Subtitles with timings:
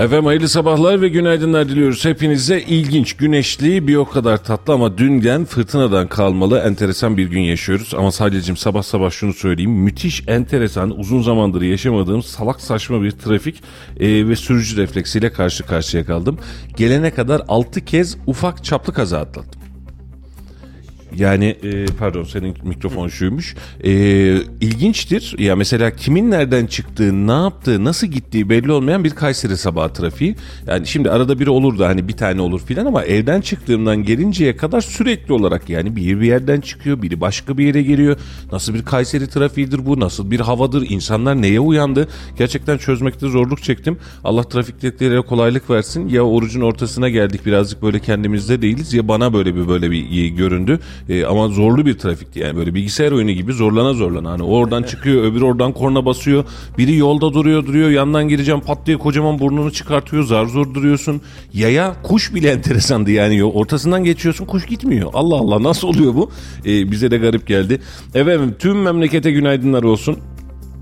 [0.00, 2.04] Efendim hayırlı sabahlar ve günaydınlar diliyoruz.
[2.04, 7.94] Hepinize ilginç, güneşli, bir o kadar tatlı ama dünden fırtınadan kalmalı enteresan bir gün yaşıyoruz.
[7.94, 9.70] Ama sadece sabah sabah şunu söyleyeyim.
[9.70, 13.62] Müthiş, enteresan, uzun zamandır yaşamadığım salak saçma bir trafik
[14.00, 16.38] e, ve sürücü refleksiyle karşı karşıya kaldım.
[16.76, 19.59] Gelene kadar 6 kez ufak çaplı kaza atlattım.
[21.16, 23.56] Yani e, pardon senin mikrofon şuymuş.
[23.84, 23.90] E,
[24.60, 25.34] ilginçtir.
[25.38, 30.36] Ya mesela kimin nereden çıktığı, ne yaptığı, nasıl gittiği belli olmayan bir Kayseri sabahı trafiği.
[30.66, 34.56] Yani şimdi arada biri olur da hani bir tane olur filan ama evden çıktığımdan gelinceye
[34.56, 38.16] kadar sürekli olarak yani bir bir yerden çıkıyor, biri başka bir yere geliyor.
[38.52, 40.00] Nasıl bir Kayseri trafiğidir bu?
[40.00, 40.86] Nasıl bir havadır?
[40.90, 42.08] İnsanlar neye uyandı?
[42.38, 43.98] Gerçekten çözmekte zorluk çektim.
[44.24, 46.08] Allah trafikteklere kolaylık versin.
[46.08, 50.80] Ya orucun ortasına geldik birazcık böyle kendimizde değiliz ya bana böyle bir böyle bir göründü.
[51.08, 54.30] E, ama zorlu bir trafikti yani böyle bilgisayar oyunu gibi zorlana zorlana.
[54.30, 56.44] Hani oradan çıkıyor öbür oradan korna basıyor.
[56.78, 61.20] Biri yolda duruyor duruyor yandan gireceğim pat diye kocaman burnunu çıkartıyor zar zor duruyorsun.
[61.52, 65.10] Yaya kuş bile enteresandı yani ortasından geçiyorsun kuş gitmiyor.
[65.14, 66.30] Allah Allah nasıl oluyor bu?
[66.66, 67.80] E, bize de garip geldi.
[68.14, 70.18] Efendim tüm memlekete günaydınlar olsun.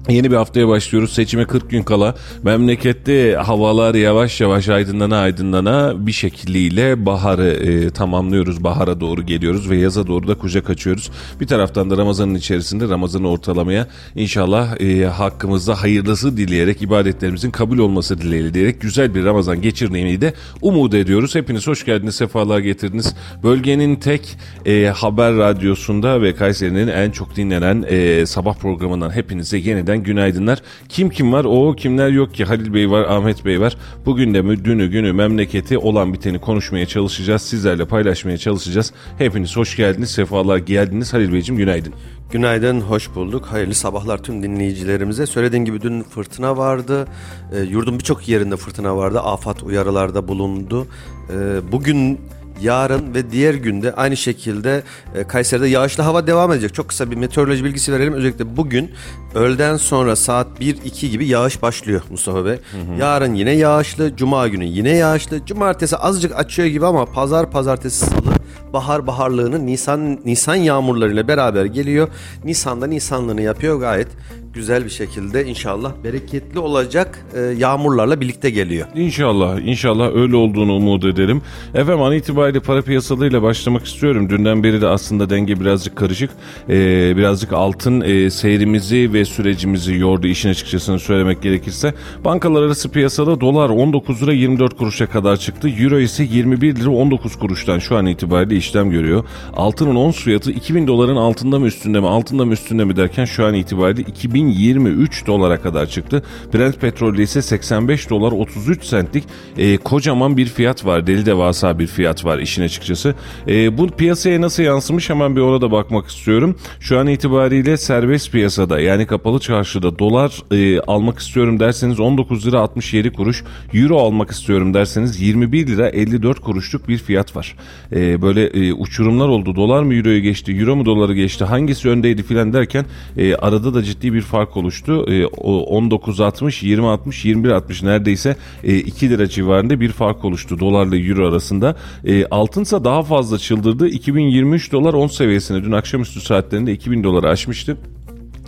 [0.08, 1.12] Yeni bir haftaya başlıyoruz.
[1.12, 8.64] Seçime 40 gün kala memlekette havalar yavaş yavaş aydınlana aydınlana bir şekliyle baharı e, tamamlıyoruz.
[8.64, 11.10] Bahara doğru geliyoruz ve yaza doğru da kucak açıyoruz.
[11.40, 18.18] Bir taraftan da Ramazan'ın içerisinde Ramazan'ı ortalamaya inşallah e, hakkımızda hayırlısı dileyerek ibadetlerimizin kabul olması
[18.20, 21.34] dileğiyle diyerek güzel bir Ramazan geçirmeyi de umut ediyoruz.
[21.34, 23.14] Hepiniz hoş geldiniz, sefalar getirdiniz.
[23.42, 24.36] Bölgenin tek
[24.66, 30.62] e, haber radyosunda ve Kayseri'nin en çok dinlenen e, sabah programından hepinize yeniden günaydınlar.
[30.88, 31.44] Kim kim var?
[31.44, 32.44] O kimler yok ki?
[32.44, 33.76] Halil Bey var, Ahmet Bey var.
[34.06, 37.42] Bugün de mü, dünü, günü, memleketi olan biteni konuşmaya çalışacağız.
[37.42, 38.92] Sizlerle paylaşmaya çalışacağız.
[39.18, 41.14] Hepiniz hoş geldiniz, sefalar geldiniz.
[41.14, 41.92] Halil Beyciğim günaydın.
[42.30, 43.46] Günaydın, hoş bulduk.
[43.46, 45.26] Hayırlı sabahlar tüm dinleyicilerimize.
[45.26, 47.06] Söylediğim gibi dün fırtına vardı.
[47.52, 49.20] E, yurdun birçok yerinde fırtına vardı.
[49.20, 50.86] Afat uyarılarda bulundu.
[51.30, 51.36] E,
[51.72, 52.20] bugün
[52.62, 54.82] yarın ve diğer günde aynı şekilde
[55.14, 56.74] e, Kayseri'de yağışlı hava devam edecek.
[56.74, 58.12] Çok kısa bir meteoroloji bilgisi verelim.
[58.12, 58.90] Özellikle bugün
[59.34, 62.52] öğleden sonra saat 1-2 gibi yağış başlıyor Mustafa Bey.
[62.52, 63.00] Hı hı.
[63.00, 65.46] Yarın yine yağışlı, cuma günü yine yağışlı.
[65.46, 68.38] Cumartesi azıcık açıyor gibi ama pazar, pazartesi, salı
[68.72, 72.08] bahar baharlığını Nisan Nisan yağmurlarıyla beraber geliyor.
[72.44, 74.08] Nisan'da Nisanlığını yapıyor gayet
[74.54, 78.86] güzel bir şekilde inşallah bereketli olacak e, yağmurlarla birlikte geliyor.
[78.94, 81.42] İnşallah, inşallah öyle olduğunu umut ederim.
[81.74, 84.30] Efendim an itibariyle para piyasalarıyla başlamak istiyorum.
[84.30, 86.30] Dünden beri de aslında denge birazcık karışık.
[86.68, 91.94] Ee, birazcık altın e, seyrimizi ve sürecimizi yordu işin açıkçasını söylemek gerekirse.
[92.24, 95.68] Bankalar arası piyasada dolar 19 lira 24 kuruşa kadar çıktı.
[95.68, 99.24] Euro ise 21 lira 19 kuruştan şu an itibariyle işlem görüyor.
[99.56, 103.46] Altının ons fiyatı 2000 doların altında mı üstünde mi altında mı üstünde mi derken şu
[103.46, 104.02] an itibariyle
[104.38, 106.22] 2023 dolara kadar çıktı.
[106.54, 109.24] Brent petrolde ise 85 dolar 33 centlik
[109.56, 111.06] e, kocaman bir fiyat var.
[111.06, 113.14] Deli devasa bir fiyat var işin açıkçası.
[113.48, 116.56] E, bu piyasaya nasıl yansımış hemen bir ona da bakmak istiyorum.
[116.80, 122.60] Şu an itibariyle serbest piyasada yani kapalı çarşıda dolar e, almak istiyorum derseniz 19 lira
[122.60, 123.44] 67 kuruş.
[123.74, 127.56] Euro almak istiyorum derseniz 21 lira 54 kuruşluk bir fiyat var.
[127.92, 129.56] E, böyle e, uçurumlar oldu.
[129.56, 132.84] Dolar mı euroyu geçti, euro mu doları geçti, hangisi öndeydi filan derken
[133.16, 135.04] e, arada da ciddi bir fark oluştu.
[135.08, 141.76] E, 19.60, 20.60, 21.60 neredeyse e, 2 lira civarında bir fark oluştu dolarla euro arasında.
[142.04, 143.88] E, altınsa daha fazla çıldırdı.
[143.88, 147.76] 2023 dolar 10 seviyesine dün akşamüstü saatlerinde 2000 doları aşmıştı.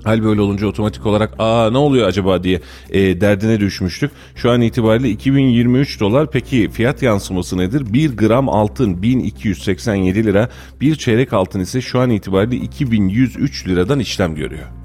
[0.05, 2.61] Hal böyle olunca otomatik olarak aa ne oluyor acaba diye
[2.91, 4.11] e, derdine düşmüştük.
[4.35, 7.93] Şu an itibariyle 2023 dolar peki fiyat yansıması nedir?
[7.93, 10.49] 1 gram altın 1287 lira
[10.81, 14.80] bir çeyrek altın ise şu an itibariyle 2103 liradan işlem görüyor.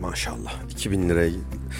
[0.00, 0.62] Maşallah.
[0.70, 1.08] 2000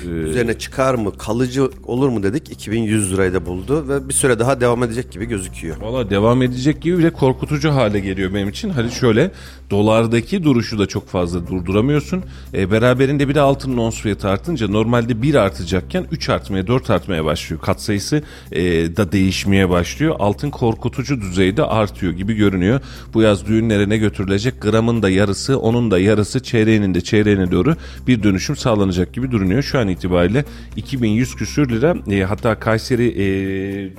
[0.04, 2.50] liraya üzerine çıkar mı, kalıcı olur mu dedik.
[2.50, 5.76] 2100 lirayı da buldu ve bir süre daha devam edecek gibi gözüküyor.
[5.80, 8.70] Valla devam edecek gibi ve korkutucu hale geliyor benim için.
[8.70, 9.30] Hadi şöyle
[9.70, 12.24] dolardaki duruşu da çok fazla durduramıyorsun.
[12.54, 17.24] E, beraberinde bir de altının ons fiyatı artınca normalde 1 artacakken 3 artmaya 4 artmaya
[17.24, 17.62] başlıyor.
[17.62, 18.22] Katsayısı
[18.52, 18.62] e,
[18.96, 20.16] da değişmeye başlıyor.
[20.18, 22.80] Altın korkutucu düzeyde artıyor gibi görünüyor.
[23.14, 24.60] Bu yaz düğünlere ne götürülecek?
[24.60, 27.76] Gramın da yarısı, onun da yarısı, çeyreğinin de çeyreğine doğru
[28.06, 29.62] bir dönüşüm sağlanacak gibi duruyor.
[29.62, 30.44] Şu an itibariyle
[30.76, 31.94] 2100 küsür lira.
[32.10, 33.26] E, hatta Kayseri e,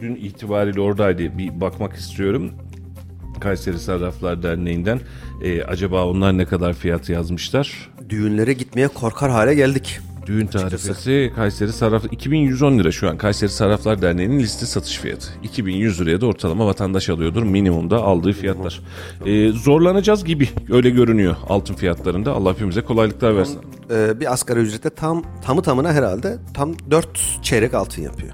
[0.01, 1.37] dün itibariyle oradaydı.
[1.37, 2.51] Bir bakmak istiyorum.
[3.39, 4.99] Kayseri Sarraflar Derneği'nden.
[5.43, 7.89] E, acaba onlar ne kadar fiyatı yazmışlar?
[8.09, 9.99] Düğünlere gitmeye korkar hale geldik.
[10.27, 15.27] Düğün tarifesi Kayseri Sarraf 2110 lira şu an Kayseri Sarraflar Derneği'nin liste satış fiyatı.
[15.44, 18.81] 2100 liraya da ortalama vatandaş alıyordur minimumda aldığı fiyatlar.
[19.25, 22.33] Ee, zorlanacağız gibi öyle görünüyor altın fiyatlarında.
[22.33, 23.59] Allah hepimize kolaylıklar versin.
[23.91, 28.33] Ee, bir asgari ücrete tam tamı tamına herhalde tam 4 çeyrek altın yapıyor.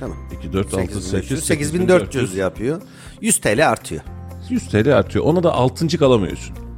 [0.00, 0.16] Tamam.
[0.38, 2.82] 2, 4, 6, 8, 8400 yapıyor.
[3.20, 4.02] 100 TL artıyor.
[4.50, 5.24] 100 TL artıyor.
[5.24, 6.69] Ona da altıncık alamıyorsun.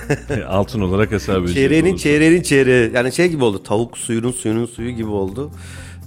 [0.48, 4.90] altın olarak hesap edecek Çeyreğinin çeyreğinin çeyreği yani şey gibi oldu tavuk suyunun suyunun suyu
[4.90, 5.50] gibi oldu.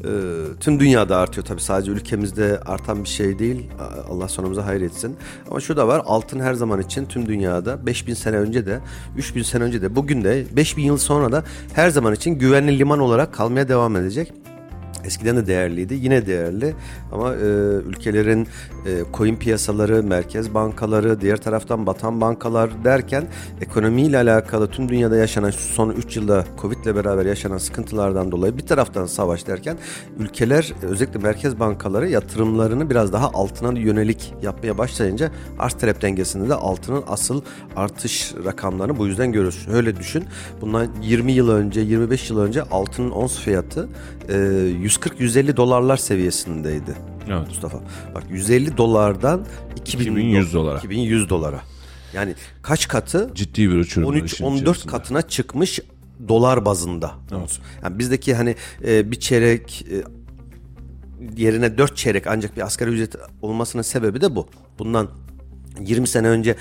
[0.03, 0.07] Ee,
[0.59, 3.69] tüm dünyada artıyor tabii sadece ülkemizde artan bir şey değil.
[4.09, 5.15] Allah sonumuza hayır etsin.
[5.49, 8.79] Ama şu da var altın her zaman için tüm dünyada 5000 sene önce de
[9.17, 11.43] 3000 sene önce de bugün de 5000 yıl sonra da
[11.73, 14.33] her zaman için güvenli liman olarak kalmaya devam edecek.
[15.05, 16.75] Eskiden de değerliydi, yine değerli
[17.11, 17.45] ama e,
[17.85, 18.47] ülkelerin
[18.85, 23.23] e, coin piyasaları, merkez bankaları, diğer taraftan batan bankalar derken
[23.61, 28.65] ekonomiyle alakalı tüm dünyada yaşanan son 3 yılda Covid ile beraber yaşanan sıkıntılardan dolayı bir
[28.65, 29.77] taraftan savaş derken
[30.19, 36.53] ülkeler özellikle merkez bankaları yatırımlarını biraz daha altına yönelik yapmaya başlayınca arz talep dengesinde de
[36.53, 37.41] altının asıl
[37.75, 39.67] artış rakamlarını bu yüzden görüyoruz.
[39.73, 40.23] Öyle düşün.
[40.61, 43.89] Bundan 20 yıl önce, 25 yıl önce altının ons fiyatı
[44.29, 46.95] e, 140-150 dolarlar seviyesindeydi.
[47.29, 47.47] Evet.
[47.47, 47.79] Mustafa.
[48.15, 49.45] Bak 150 dolardan
[49.75, 50.77] 2000 2100 dolara.
[50.77, 51.61] 2100 dolara.
[52.13, 53.31] Yani kaç katı?
[53.35, 54.07] Ciddi bir uçurum.
[54.07, 54.91] var 13 işin 14 içerisinde.
[54.91, 55.79] katına çıkmış
[56.27, 57.11] dolar bazında.
[57.83, 58.55] Yani bizdeki hani
[58.87, 60.03] e, bir çeyrek e,
[61.41, 64.47] yerine 4 çeyrek ancak bir asgari ücret olmasının sebebi de bu.
[64.79, 65.09] Bundan
[65.79, 66.55] 20 sene önce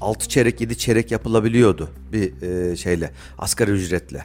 [0.00, 4.24] 6 çeyrek 7 çeyrek yapılabiliyordu bir e, şeyle asgari ücretle.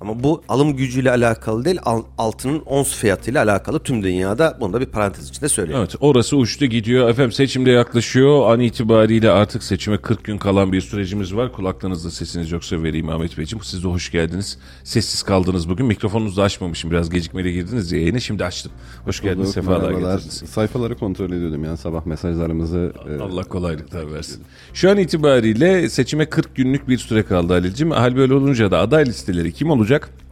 [0.00, 4.80] Ama bu alım gücüyle alakalı değil al- altının ons fiyatıyla alakalı tüm dünyada bunu da
[4.80, 5.78] bir parantez içinde söyleyeyim.
[5.80, 7.08] Evet orası uçtu gidiyor.
[7.08, 8.52] Efendim seçimde yaklaşıyor.
[8.54, 11.52] An itibariyle artık seçime 40 gün kalan bir sürecimiz var.
[11.52, 13.64] Kulaklarınızda sesiniz yoksa vereyim Ahmet Beyciğim.
[13.64, 14.58] Siz de hoş geldiniz.
[14.84, 15.86] Sessiz kaldınız bugün.
[15.86, 16.90] Mikrofonunuzu da açmamışım.
[16.90, 18.20] Biraz gecikmeyle girdiniz ya yayına.
[18.20, 18.72] Şimdi açtım.
[19.04, 19.50] Hoş geldiniz.
[19.50, 20.42] Sefalar getirdiniz.
[20.50, 22.92] Sayfaları kontrol ediyordum yani sabah mesajlarımızı.
[23.18, 24.42] e, Allah kolaylıklar versin.
[24.74, 27.90] Şu an itibariyle seçime 40 günlük bir süre kaldı Halil'cim.
[27.90, 29.85] Hal böyle olunca da aday listeleri kim olacak?
[29.86, 30.25] olacak.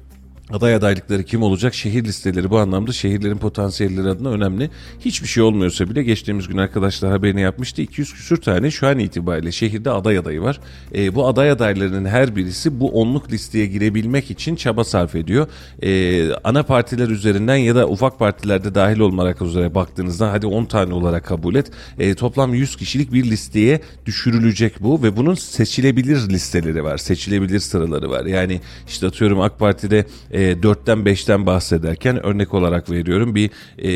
[0.52, 1.74] Aday adaylıkları kim olacak?
[1.74, 4.70] Şehir listeleri bu anlamda şehirlerin potansiyelleri adına önemli.
[5.00, 7.82] Hiçbir şey olmuyorsa bile geçtiğimiz gün arkadaşlar haberini yapmıştı.
[7.82, 10.60] 200 küsür tane şu an itibariyle şehirde aday adayı var.
[10.94, 15.48] E, bu aday adaylarının her birisi bu onluk listeye girebilmek için çaba sarf ediyor.
[15.82, 20.94] E, ana partiler üzerinden ya da ufak partilerde dahil olmak üzere baktığınızda hadi 10 tane
[20.94, 21.70] olarak kabul et.
[21.98, 26.98] E, toplam 100 kişilik bir listeye düşürülecek bu ve bunun seçilebilir listeleri var.
[26.98, 28.24] Seçilebilir sıraları var.
[28.26, 30.04] Yani işte atıyorum AK Parti'de
[30.34, 33.90] e, 4'ten 5'ten bahsederken örnek olarak veriyorum bir e,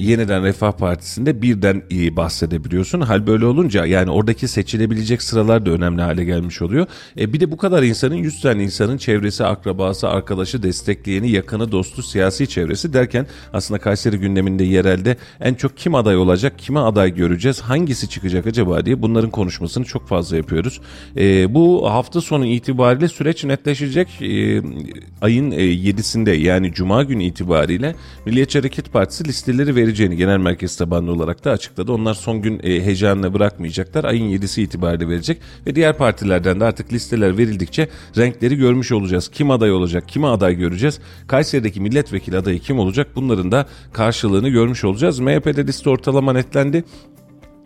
[0.00, 3.00] yeniden Refah Partisi'nde birden e, bahsedebiliyorsun.
[3.00, 6.86] Hal böyle olunca yani oradaki seçilebilecek sıralar da önemli hale gelmiş oluyor.
[7.18, 12.02] E, bir de bu kadar insanın 100 tane insanın çevresi, akrabası, arkadaşı, destekleyeni, yakını, dostu,
[12.02, 17.60] siyasi çevresi derken aslında Kayseri gündeminde yerelde en çok kim aday olacak, kime aday göreceğiz,
[17.60, 20.80] hangisi çıkacak acaba diye bunların konuşmasını çok fazla yapıyoruz.
[21.16, 24.22] E, bu hafta sonu itibariyle süreç netleşecek.
[24.22, 24.62] E,
[25.22, 27.94] ayın e, 7'sinde yani Cuma günü itibariyle
[28.26, 31.92] Milliyetçi Hareket Partisi listeleri vereceğini genel merkez tabanlı olarak da açıkladı.
[31.92, 34.04] Onlar son gün e, heyecanla bırakmayacaklar.
[34.04, 39.28] Ayın 7'si itibariyle verecek ve diğer partilerden de artık listeler verildikçe renkleri görmüş olacağız.
[39.28, 41.00] Kim aday olacak, kime aday göreceğiz.
[41.26, 45.18] Kayseri'deki milletvekili adayı kim olacak bunların da karşılığını görmüş olacağız.
[45.20, 46.84] MHP'de liste ortalama netlendi.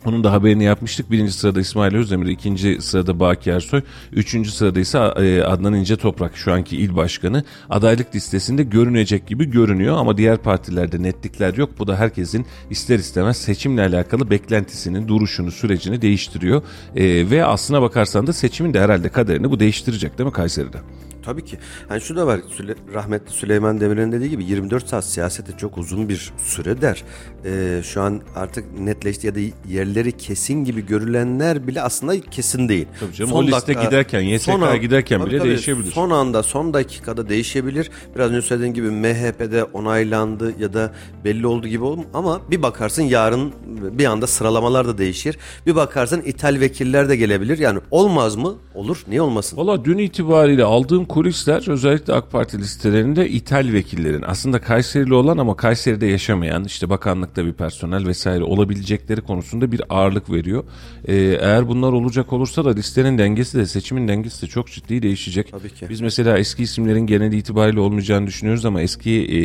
[0.04, 1.11] Onun da haberini yapmıştık.
[1.11, 3.82] Birinci sırada İsmail Özdemir, ikinci sırada Baki Ersoy,
[4.12, 7.44] üçüncü sırada ise e, Adnan İnce Toprak şu anki il başkanı.
[7.70, 11.70] Adaylık listesinde görünecek gibi görünüyor ama diğer partilerde netlikler yok.
[11.78, 16.62] Bu da herkesin ister istemez seçimle alakalı beklentisini, duruşunu, sürecini değiştiriyor.
[16.96, 20.78] E, ve aslına bakarsan da seçimin de herhalde kaderini bu değiştirecek değil mi Kayseri'de?
[21.25, 21.58] Tabii ki.
[21.90, 22.40] Yani şu da var.
[22.49, 27.04] Süle, rahmetli Süleyman Demirel'in dediği gibi 24 saat siyasete çok uzun bir süre der.
[27.44, 29.38] Ee, şu an artık netleşti ya da
[29.94, 32.86] yerleri kesin gibi görülenler bile aslında kesin değil.
[33.00, 35.92] Tabii canım, o liste giderken, YSK an- giderken Tabii bile tabii, değişebilir.
[35.92, 37.90] Son anda, son dakikada değişebilir.
[38.14, 40.92] Biraz önce söylediğin gibi MHP'de onaylandı ya da
[41.24, 45.38] belli oldu gibi oldu ama bir bakarsın yarın bir anda sıralamalar da değişir.
[45.66, 47.58] Bir bakarsın ithal vekiller de gelebilir.
[47.58, 48.54] Yani olmaz mı?
[48.74, 49.04] Olur.
[49.08, 49.56] Niye olmasın?
[49.56, 55.56] Valla dün itibariyle aldığım kulisler özellikle AK Parti listelerinde ithal vekillerin aslında Kayserili olan ama
[55.56, 60.64] Kayseri'de yaşamayan işte bakanlıkta bir personel vesaire olabilecekleri konusunda bir ağırlık veriyor.
[61.08, 65.50] Ee, eğer bunlar olacak olursa da listenin dengesi de seçimin dengesi de çok ciddi değişecek.
[65.50, 65.86] Tabii ki.
[65.88, 69.38] Biz mesela eski isimlerin genel itibariyle olmayacağını düşünüyoruz ama eski e,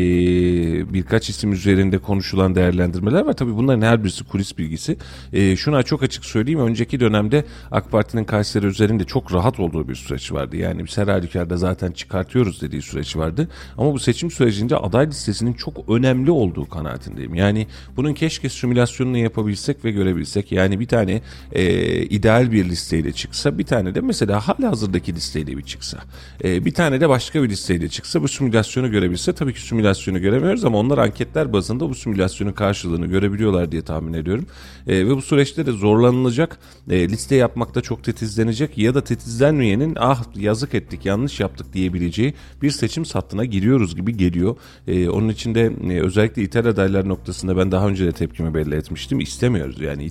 [0.93, 3.33] birkaç isim üzerinde konuşulan değerlendirmeler var.
[3.33, 4.97] Tabii bunların her birisi kulis bilgisi.
[5.33, 6.59] E, şuna çok açık söyleyeyim.
[6.59, 10.57] Önceki dönemde AK Parti'nin Kayseri üzerinde çok rahat olduğu bir süreç vardı.
[10.57, 13.47] Yani biz her halükarda zaten çıkartıyoruz dediği süreç vardı.
[13.77, 17.35] Ama bu seçim sürecinde aday listesinin çok önemli olduğu kanaatindeyim.
[17.35, 17.67] Yani
[17.97, 20.28] bunun keşke simülasyonunu yapabilsek ve görebilsek.
[20.51, 21.21] Yani bir tane
[21.51, 21.63] e,
[22.03, 25.97] ideal bir listeyle çıksa bir tane de mesela hala hazırdaki listeyle bir çıksa.
[26.43, 30.65] E, bir tane de başka bir listeyle çıksa bu simülasyonu görebilse tabii ki simülasyonu göremiyoruz
[30.65, 34.45] ama onlar anketler bazında bu simülasyonun karşılığını görebiliyorlar diye tahmin ediyorum.
[34.87, 36.59] E, ve bu süreçte de zorlanılacak
[36.89, 42.71] e, liste yapmakta çok titizlenecek ya da titizlenmeyenin ah yazık ettik yanlış yaptık diyebileceği bir
[42.71, 44.55] seçim sattına giriyoruz gibi geliyor.
[44.87, 48.75] E, onun için de e, özellikle ithal adaylar noktasında ben daha önce de tepkimi belli
[48.75, 49.19] etmiştim.
[49.19, 50.03] İstemiyoruz yani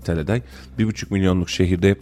[0.79, 1.97] Bir buçuk milyonluk şehirde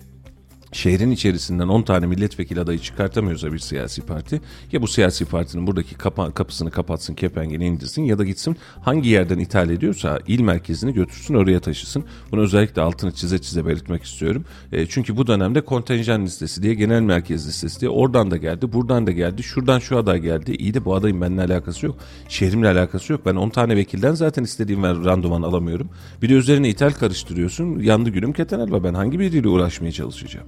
[0.77, 4.41] şehrin içerisinden 10 tane milletvekili adayı çıkartamıyorsa bir siyasi parti
[4.73, 9.39] ya bu siyasi partinin buradaki kapa- kapısını kapatsın, kepengini indirsin ya da gitsin hangi yerden
[9.39, 12.05] ithal ediyorsa il merkezini götürsün oraya taşısın.
[12.33, 14.45] Bunu özellikle altını çize çize belirtmek istiyorum.
[14.73, 19.07] E, çünkü bu dönemde kontenjan listesi diye genel merkez listesi diye oradan da geldi, buradan
[19.07, 20.53] da geldi, şuradan şu aday geldi.
[20.53, 21.97] İyi de bu adayın benimle alakası yok.
[22.29, 23.27] Şehrimle alakası yok.
[23.27, 25.89] Ben 10 tane vekilden zaten istediğim randıman alamıyorum.
[26.23, 27.79] Bir de üzerine ithal karıştırıyorsun.
[27.79, 28.85] Yandı günüm keten elba.
[28.85, 30.47] Ben hangi biriyle uğraşmaya çalışacağım?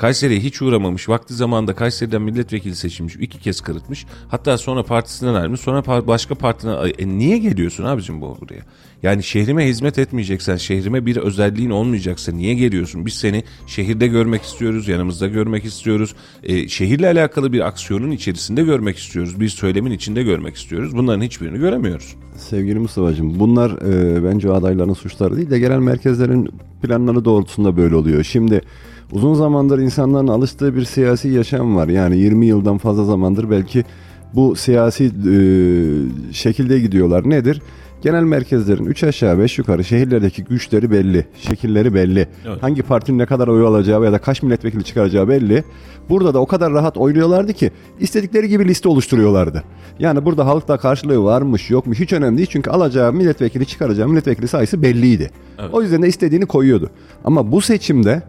[0.00, 1.08] Kayseri'ye hiç uğramamış.
[1.08, 3.16] Vakti zamanında Kayseri'den milletvekili seçilmiş.
[3.16, 4.06] iki kez kırıtmış.
[4.28, 5.60] Hatta sonra partisinden ayrılmış.
[5.60, 6.72] Sonra par- başka partine...
[6.98, 8.60] E, niye geliyorsun abicim bu buraya?
[9.02, 13.06] Yani şehrime hizmet etmeyeceksen, şehrime bir özelliğin olmayacaksa niye geliyorsun?
[13.06, 16.14] Biz seni şehirde görmek istiyoruz, yanımızda görmek istiyoruz.
[16.42, 19.40] E, şehirle alakalı bir aksiyonun içerisinde görmek istiyoruz.
[19.40, 20.96] Bir söylemin içinde görmek istiyoruz.
[20.96, 22.14] Bunların hiçbirini göremiyoruz.
[22.36, 26.48] Sevgili Mustafa'cığım bunlar e, bence adayların suçları değil de genel merkezlerin
[26.82, 28.24] planları doğrultusunda böyle oluyor.
[28.24, 28.60] Şimdi
[29.12, 31.88] uzun zamandır insanların alıştığı bir siyasi yaşam var.
[31.88, 33.84] Yani 20 yıldan fazla zamandır belki
[34.34, 35.12] bu siyasi e,
[36.32, 37.30] şekilde gidiyorlar.
[37.30, 37.62] Nedir?
[38.02, 42.28] Genel merkezlerin 3 aşağı 5 yukarı şehirlerdeki güçleri belli, şekilleri belli.
[42.46, 42.62] Evet.
[42.62, 45.64] Hangi partinin ne kadar oy alacağı ya da kaç milletvekili çıkaracağı belli.
[46.08, 49.64] Burada da o kadar rahat oynuyorlardı ki istedikleri gibi liste oluşturuyorlardı.
[49.98, 52.48] Yani burada halkta karşılığı varmış yokmuş hiç önemli değil.
[52.52, 55.30] Çünkü alacağı milletvekili çıkaracağı milletvekili sayısı belliydi.
[55.72, 56.90] O yüzden de istediğini koyuyordu.
[57.24, 58.22] Ama bu seçimde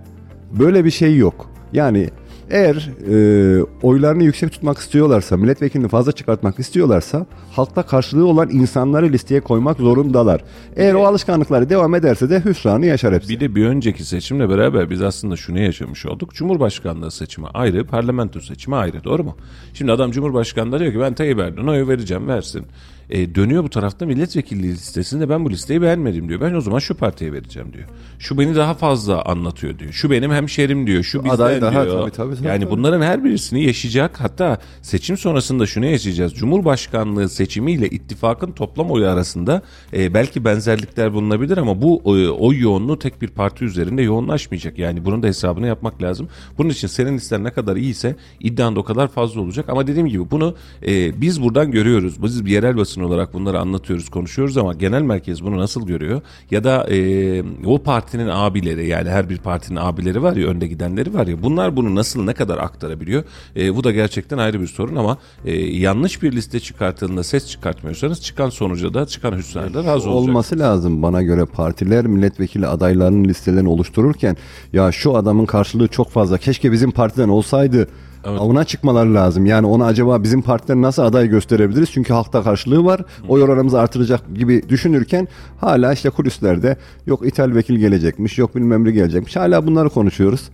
[0.60, 1.50] böyle bir şey yok.
[1.74, 2.10] Yani
[2.51, 9.41] eğer e, oylarını yüksek tutmak istiyorlarsa, milletvekilini fazla çıkartmak istiyorlarsa halkta karşılığı olan insanları listeye
[9.41, 10.43] koymak zorundalar.
[10.75, 13.29] Eğer o alışkanlıkları devam ederse de hüsranı yaşar hepsi.
[13.29, 16.34] Bir de bir önceki seçimle beraber biz aslında şunu yaşamış olduk.
[16.34, 19.03] Cumhurbaşkanlığı seçimi ayrı, parlamento seçimi ayrı.
[19.03, 19.38] Doğru mu?
[19.74, 22.65] Şimdi adam Cumhurbaşkanlığı diyor ki ben Tayyip Erdoğan'a oy vereceğim, versin.
[23.10, 26.41] E, dönüyor bu tarafta milletvekilliği listesinde ben bu listeyi beğenmedim diyor.
[26.41, 27.88] Ben o zaman şu partiye vereceğim diyor.
[28.20, 29.91] Şu beni daha fazla anlatıyor diyor.
[29.91, 31.03] Şu benim hemşerim diyor.
[31.03, 32.01] Şu bizden Aday daha- diyor.
[32.01, 32.72] tabii, tabii, tabii, yani tabii.
[32.72, 34.20] bunların her birisini yaşayacak.
[34.22, 36.34] Hatta seçim sonrasında şunu yaşayacağız.
[36.34, 39.62] Cumhurbaşkanlığı seçimiyle ittifakın toplam oyu arasında
[39.93, 44.79] e, belki benzerlikler bulunabilir ama bu e, oy yoğunluğu tek bir parti üzerinde yoğunlaşmayacak.
[44.79, 46.27] Yani bunun da hesabını yapmak lazım.
[46.58, 49.65] Bunun için senin listen ne kadar iyiyse iddian da o kadar fazla olacak.
[49.70, 50.55] Ama dediğim gibi bunu
[50.88, 52.24] e, biz buradan görüyoruz.
[52.24, 56.21] Biz bir yerel basın olarak bunları anlatıyoruz, konuşuyoruz ama genel merkez bunu nasıl görüyor?
[56.51, 61.13] Ya da e, o partinin abileri yani her bir partinin abileri var ya önde gidenleri
[61.13, 63.24] var ya bunlar bunu nasıl ne kadar aktarabiliyor?
[63.55, 68.21] E, bu da gerçekten ayrı bir sorun ama e, yanlış bir liste çıkartıldığında ses çıkartmıyorsanız
[68.21, 70.13] çıkan sonuca da çıkan hüsnarda razı olacak.
[70.13, 74.38] olması lazım bana göre partiler milletvekili adaylarının listelerini oluştururken
[74.74, 77.88] ya şu adamın karşılığı çok fazla keşke bizim partiden olsaydı
[78.25, 79.45] ona çıkmaları lazım.
[79.45, 81.91] Yani ona acaba bizim partiden nasıl aday gösterebiliriz?
[81.91, 83.01] Çünkü halkta karşılığı var.
[83.27, 85.27] Oy oranımızı artıracak gibi düşünürken
[85.59, 89.35] hala işte kulislerde yok ithal vekil gelecekmiş, yok bilmem ne gelecekmiş.
[89.35, 90.49] Hala bunları konuşuyoruz.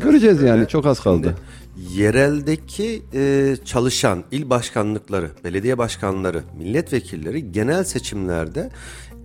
[0.00, 1.34] Göreceğiz yani çok az kaldı.
[1.94, 8.70] Yereldeki e, çalışan il başkanlıkları, belediye başkanları, milletvekilleri genel seçimlerde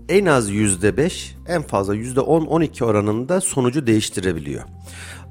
[0.09, 4.63] en az yüzde beş, en fazla yüzde on, on iki oranında sonucu değiştirebiliyor.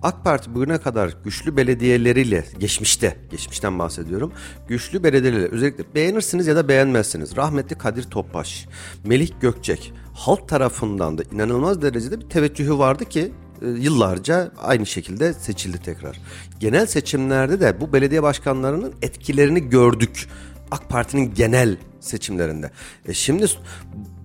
[0.05, 4.33] AK Parti bugüne kadar güçlü belediyeleriyle geçmişte, geçmişten bahsediyorum.
[4.69, 7.37] Güçlü belediyeleriyle özellikle beğenirsiniz ya da beğenmezsiniz.
[7.37, 8.67] Rahmetli Kadir Topbaş,
[9.05, 13.33] Melih Gökçek halk tarafından da inanılmaz derecede bir teveccühü vardı ki
[13.63, 16.21] e, yıllarca aynı şekilde seçildi tekrar.
[16.61, 20.29] Genel seçimlerde de bu belediye başkanlarının etkilerini gördük.
[20.71, 22.71] AK Parti'nin genel seçimlerinde.
[23.09, 23.47] E şimdi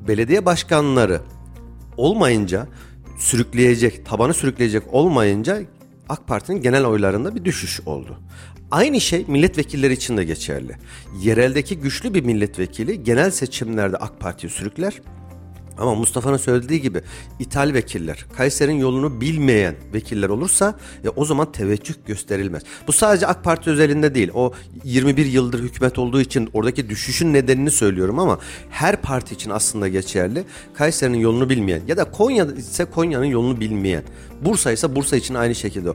[0.08, 1.22] belediye başkanları
[1.98, 2.68] olmayınca
[3.20, 5.62] sürükleyecek, tabanı sürükleyecek olmayınca
[6.10, 8.20] AK Parti'nin genel oylarında bir düşüş oldu.
[8.72, 10.76] Aynı şey milletvekilleri için de geçerli.
[11.22, 15.02] Yereldeki güçlü bir milletvekili genel seçimlerde AK Parti'yi sürükler.
[15.80, 17.02] Ama Mustafa'nın söylediği gibi
[17.40, 22.64] ithal vekiller, Kayseri'nin yolunu bilmeyen vekiller olursa e, o zaman teveccüh gösterilmez.
[22.88, 24.32] Bu sadece AK Parti özelinde değil.
[24.34, 29.88] O 21 yıldır hükümet olduğu için oradaki düşüşün nedenini söylüyorum ama her parti için aslında
[29.88, 30.44] geçerli.
[30.74, 34.04] Kayseri'nin yolunu bilmeyen ya da Konya ise Konya'nın yolunu bilmeyen.
[34.42, 35.90] Bursa ise Bursa için aynı şekilde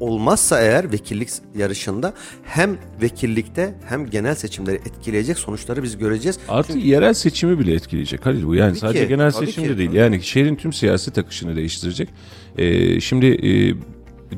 [0.00, 2.14] olmazsa eğer vekillik yarışında
[2.44, 6.38] hem vekillikte hem genel seçimleri etkileyecek sonuçları biz göreceğiz.
[6.48, 8.54] Artı yerel seçimi bile etkileyecek Halil bu.
[8.54, 9.92] Yani Tabii sadece ki, genel seçim de değil.
[9.92, 12.08] Yani şehrin tüm siyasi akışını değiştirecek.
[12.58, 13.50] Ee, şimdi e,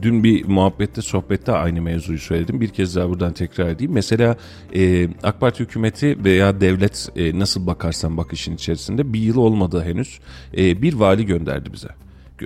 [0.03, 2.61] dün bir muhabbette sohbette aynı mevzuyu söyledim.
[2.61, 3.93] Bir kez daha buradan tekrar edeyim.
[3.93, 4.37] Mesela
[4.75, 9.85] e, AK Parti hükümeti veya devlet e, nasıl bakarsan bak işin içerisinde bir yıl olmadı
[9.85, 10.19] henüz.
[10.57, 11.89] E, bir vali gönderdi bize.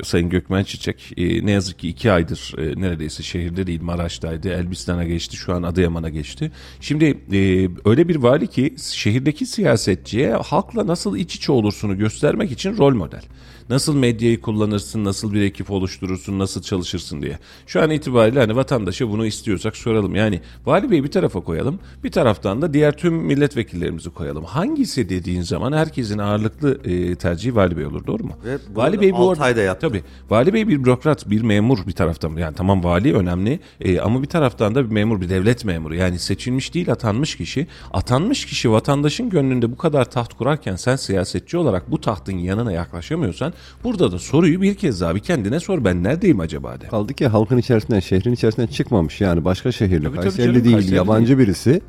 [0.03, 4.49] Sayın Gökmen Çiçek e, ne yazık ki iki aydır e, neredeyse şehirde değil Maraş'taydı.
[4.49, 6.53] Elbistan'a geçti şu an Adıyaman'a geçti.
[6.81, 12.77] Şimdi e, öyle bir vali ki şehirdeki siyasetçiye halkla nasıl iç içe olursunuz göstermek için
[12.77, 13.23] rol model.
[13.71, 17.39] Nasıl medyayı kullanırsın, nasıl bir ekip oluşturursun, nasıl çalışırsın diye.
[17.67, 20.15] Şu an itibariyle hani vatandaşa bunu istiyorsak soralım.
[20.15, 24.45] Yani vali beyi bir tarafa koyalım, bir taraftan da diğer tüm milletvekillerimizi koyalım.
[24.45, 28.33] Hangisi dediğin zaman herkesin ağırlıklı e, tercihi vali bey olur doğru mu?
[28.45, 29.89] Ve vali bey bu ayda yaptı.
[29.89, 30.03] Tabii.
[30.31, 32.37] Vali Bey bir bürokrat, bir memur bir taraftan.
[32.37, 35.95] Yani tamam vali önemli e, ama bir taraftan da bir memur, bir devlet memuru.
[35.95, 37.67] Yani seçilmiş değil atanmış kişi.
[37.93, 43.53] Atanmış kişi vatandaşın gönlünde bu kadar taht kurarken sen siyasetçi olarak bu tahtın yanına yaklaşamıyorsan
[43.85, 45.85] burada da soruyu bir kez daha bir kendine sor.
[45.85, 46.87] Ben neredeyim acaba de.
[46.87, 49.21] Kaldı ki halkın içerisinden, şehrin içerisinden çıkmamış.
[49.21, 51.81] Yani başka şehirli, Tabii, tabii Kayserili canım, değil, Kayserili yabancı birisi.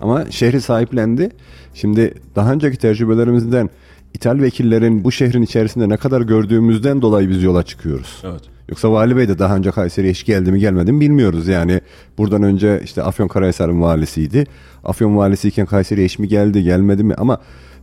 [0.00, 1.30] Ama şehri sahiplendi.
[1.74, 3.70] Şimdi daha önceki tecrübelerimizden
[4.14, 8.22] ithal vekillerin bu şehrin içerisinde ne kadar gördüğümüzden dolayı biz yola çıkıyoruz.
[8.24, 8.42] Evet.
[8.68, 11.48] Yoksa Vali Bey de daha önce Kayseri'ye hiç geldi mi gelmedi mi bilmiyoruz.
[11.48, 11.80] Yani
[12.18, 14.46] buradan önce işte Afyonkarahisar'ın valisiydi.
[14.84, 17.38] Afyon valisiyken Kayseri'ye hiç mi geldi gelmedi mi ama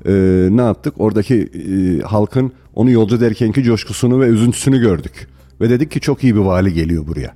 [0.05, 0.11] e,
[0.51, 0.93] ne yaptık?
[0.97, 5.27] Oradaki e, halkın onu yolcu derkenki coşkusunu ve üzüntüsünü gördük.
[5.61, 7.33] Ve dedik ki çok iyi bir vali geliyor buraya.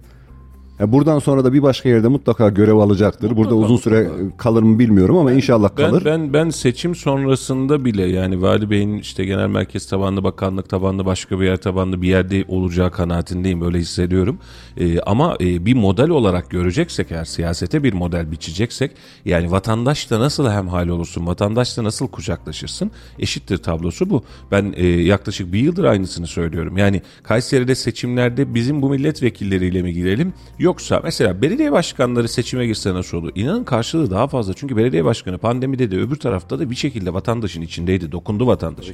[0.79, 3.37] Ya buradan sonra da bir başka yerde mutlaka görev alacaktır.
[3.37, 6.05] Burada uzun süre kalır mı bilmiyorum ama inşallah Ben, kalır.
[6.05, 11.39] ben ben seçim sonrasında bile yani Vali Bey'in işte genel merkez tabanlı, bakanlık tabanlı, başka
[11.39, 13.61] bir yer tabanlı bir yerde olacağı kanaatindeyim.
[13.61, 14.37] Öyle hissediyorum.
[14.77, 18.91] Ee, ama e, bir model olarak göreceksek eğer siyasete bir model biçeceksek
[19.25, 24.23] yani vatandaşla nasıl hemhal olursun, vatandaşla nasıl kucaklaşırsın eşittir tablosu bu.
[24.51, 26.77] Ben e, yaklaşık bir yıldır aynısını söylüyorum.
[26.77, 30.33] Yani Kayseri'de seçimlerde bizim bu milletvekilleriyle mi girelim
[30.65, 33.31] yoksa mesela belediye başkanları seçime girse nasıl olur?
[33.35, 34.53] İnanın karşılığı daha fazla.
[34.53, 38.11] Çünkü belediye başkanı pandemide de öbür tarafta da bir şekilde vatandaşın içindeydi.
[38.11, 38.85] Dokundu vatandaş.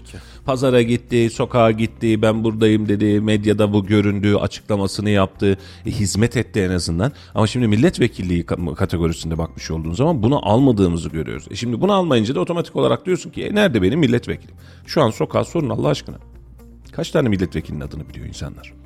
[0.45, 3.21] Pazara gitti, sokağa gitti, ben buradayım dedi.
[3.21, 5.57] Medyada bu göründü, açıklamasını yaptı.
[5.85, 7.11] e, hizmet etti en azından.
[7.35, 11.45] Ama şimdi milletvekilliği ka- kategorisinde bakmış olduğun zaman bunu almadığımızı görüyoruz.
[11.51, 14.55] E şimdi bunu almayınca da otomatik olarak diyorsun ki e nerede benim milletvekilim?
[14.87, 16.17] Şu an sokağa sorun Allah aşkına.
[16.91, 18.80] Kaç tane milletvekilinin adını biliyor insanlar?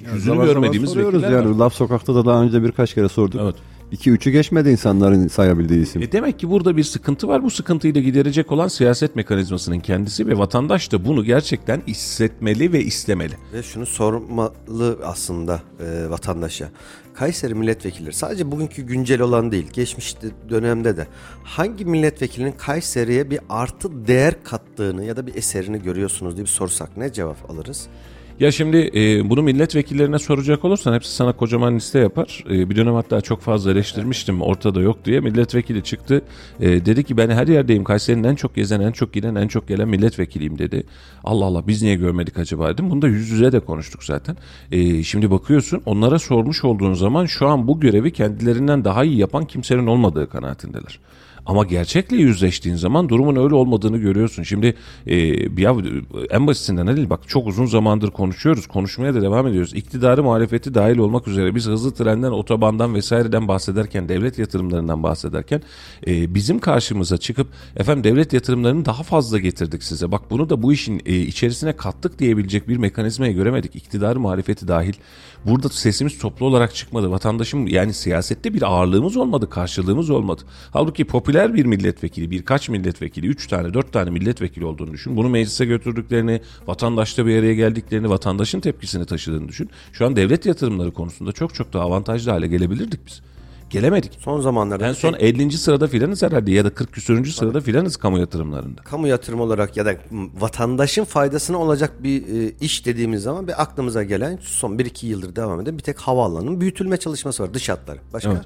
[0.00, 1.54] Yüzünü Zaman zaman görmediğimiz soruyoruz vekiller yani var.
[1.56, 3.40] laf sokakta da daha önce birkaç kere sorduk.
[3.44, 3.54] Evet.
[3.92, 6.02] 2-3'ü geçmedi insanların sayabildiği isim.
[6.02, 7.42] E demek ki burada bir sıkıntı var.
[7.42, 12.80] Bu sıkıntıyı da giderecek olan siyaset mekanizmasının kendisi ve vatandaş da bunu gerçekten hissetmeli ve
[12.84, 13.32] istemeli.
[13.52, 16.68] Ve şunu sormalı aslında e, vatandaşa.
[17.14, 21.06] Kayseri milletvekilleri sadece bugünkü güncel olan değil, geçmiş de- dönemde de
[21.44, 26.96] hangi milletvekilinin Kayseri'ye bir artı değer kattığını ya da bir eserini görüyorsunuz diye bir sorsak
[26.96, 27.86] ne cevap alırız?
[28.40, 32.44] Ya şimdi e, bunu milletvekillerine soracak olursan hepsi sana kocaman liste yapar.
[32.50, 35.20] E, bir dönem hatta çok fazla eleştirmiştim ortada yok diye.
[35.20, 36.22] Milletvekili çıktı
[36.60, 39.68] e, dedi ki ben her yerdeyim Kayseri'nin en çok gezen en çok giden en çok
[39.68, 40.84] gelen milletvekiliyim dedi.
[41.24, 42.90] Allah Allah biz niye görmedik acaba dedim.
[42.90, 44.36] Bunu da yüz yüze de konuştuk zaten.
[44.72, 49.44] E, şimdi bakıyorsun onlara sormuş olduğun zaman şu an bu görevi kendilerinden daha iyi yapan
[49.44, 51.00] kimsenin olmadığı kanaatindeler.
[51.46, 54.42] Ama gerçekle yüzleştiğin zaman durumun öyle olmadığını görüyorsun.
[54.42, 54.74] Şimdi
[55.06, 55.16] e,
[55.62, 55.76] ya
[56.30, 58.66] en basitinden Halil bak çok uzun zamandır konuşuyoruz.
[58.66, 59.74] Konuşmaya da devam ediyoruz.
[59.74, 65.62] İktidarı muhalefeti dahil olmak üzere biz hızlı trenden, otobandan vesaireden bahsederken, devlet yatırımlarından bahsederken
[66.06, 70.12] e, bizim karşımıza çıkıp efendim devlet yatırımlarını daha fazla getirdik size.
[70.12, 73.76] Bak bunu da bu işin e, içerisine kattık diyebilecek bir mekanizmaya göremedik.
[73.76, 74.94] İktidarı muhalefeti dahil.
[75.44, 77.10] Burada sesimiz toplu olarak çıkmadı.
[77.10, 80.42] Vatandaşım yani siyasette bir ağırlığımız olmadı, karşılığımız olmadı.
[80.70, 85.16] Halbuki popüler bir milletvekili, birkaç milletvekili, üç tane, dört tane milletvekili olduğunu düşün.
[85.16, 89.70] Bunu meclise götürdüklerini, vatandaşla bir araya geldiklerini, vatandaşın tepkisini taşıdığını düşün.
[89.92, 93.20] Şu an devlet yatırımları konusunda çok çok daha avantajlı hale gelebilirdik biz.
[93.70, 94.18] Gelemedik.
[94.20, 95.52] Son zamanlarda En son 50.
[95.52, 98.82] sırada filanız herhalde ya da 40 küsürüncü sırada filanız kamu yatırımlarında.
[98.82, 99.94] kamu yatırım olarak ya da
[100.40, 105.60] vatandaşın faydasına olacak bir e, iş dediğimiz zaman bir aklımıza gelen son 1-2 yıldır devam
[105.60, 107.98] eden bir tek havaalanının büyütülme çalışması var dış hatları.
[108.12, 108.30] Başka?
[108.32, 108.42] Evet.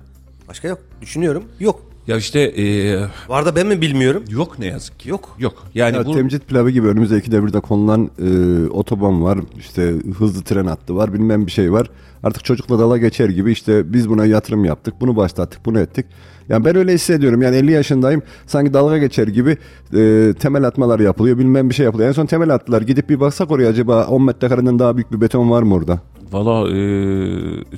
[0.48, 0.78] Başka yok.
[1.00, 1.44] Düşünüyorum.
[1.60, 1.89] Yok.
[2.06, 2.96] Ya işte e,
[3.28, 4.24] Var da ben mi bilmiyorum?
[4.30, 5.08] yok ne yazık ki.
[5.08, 5.36] Yok.
[5.38, 5.54] Yok.
[5.74, 9.38] Yani Ya bu temcit pilavı gibi önümüzde iki devirde konulan e, otoban var.
[9.58, 11.12] işte hızlı tren hattı var.
[11.14, 11.90] Bilmem bir şey var.
[12.22, 14.94] Artık çocukla dala geçer gibi işte biz buna yatırım yaptık.
[15.00, 15.64] Bunu başlattık.
[15.66, 16.06] Bunu ettik.
[16.50, 17.42] Yani ben öyle hissediyorum.
[17.42, 18.22] Yani 50 yaşındayım.
[18.46, 19.56] Sanki dalga geçer gibi
[19.96, 21.38] e, temel atmalar yapılıyor.
[21.38, 22.08] Bilmem bir şey yapılıyor.
[22.08, 22.82] En son temel attılar.
[22.82, 26.00] Gidip bir baksak oraya acaba 10 metrekareden daha büyük bir beton var mı orada?
[26.32, 26.80] Valla e,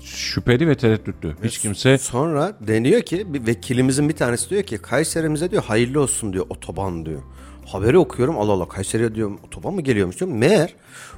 [0.03, 1.35] şüpheli ve tereddütlü.
[1.45, 6.33] Hiç kimse Sonra deniyor ki bir vekilimizin bir tanesi diyor ki Kayserimize diyor hayırlı olsun
[6.33, 7.23] diyor otoban diyor.
[7.67, 10.39] Haberi okuyorum Allah Allah Kayseri'ye diyorum otoban mı geliyormuş diyorum.
[10.39, 10.75] Meğer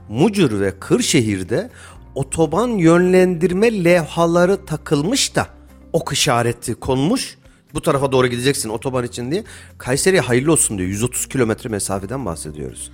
[0.09, 1.71] Mucur ve Kırşehir'de
[2.15, 5.47] otoban yönlendirme levhaları takılmış da
[5.93, 7.39] ok işareti konmuş.
[7.75, 9.45] Bu tarafa doğru gideceksin otoban için diye.
[9.79, 10.89] Kayseri'ye hayırlı olsun diyor.
[10.89, 12.91] 130 kilometre mesafeden bahsediyoruz.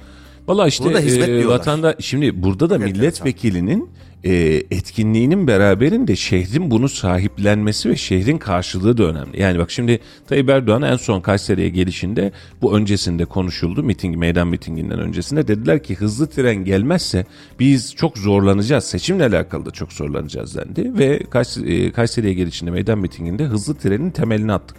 [0.49, 3.91] Valla işte e, vatanda şimdi burada da Çok milletvekilinin
[4.25, 4.33] e,
[4.71, 9.41] etkinliğinin beraberinde şehrin bunu sahiplenmesi ve şehrin karşılığı da önemli.
[9.43, 13.83] Yani bak şimdi Tayyip Erdoğan en son Kayseri'ye gelişinde bu öncesinde konuşuldu.
[13.83, 17.27] Miting, meydan mitinginden öncesinde dediler ki hızlı tren gelmezse
[17.59, 18.85] biz çok zorlanacağız.
[18.85, 20.99] Seçimle alakalı da çok zorlanacağız dendi.
[20.99, 21.21] Ve
[21.67, 24.77] e, Kayseri'ye gelişinde meydan mitinginde hızlı trenin temelini attık.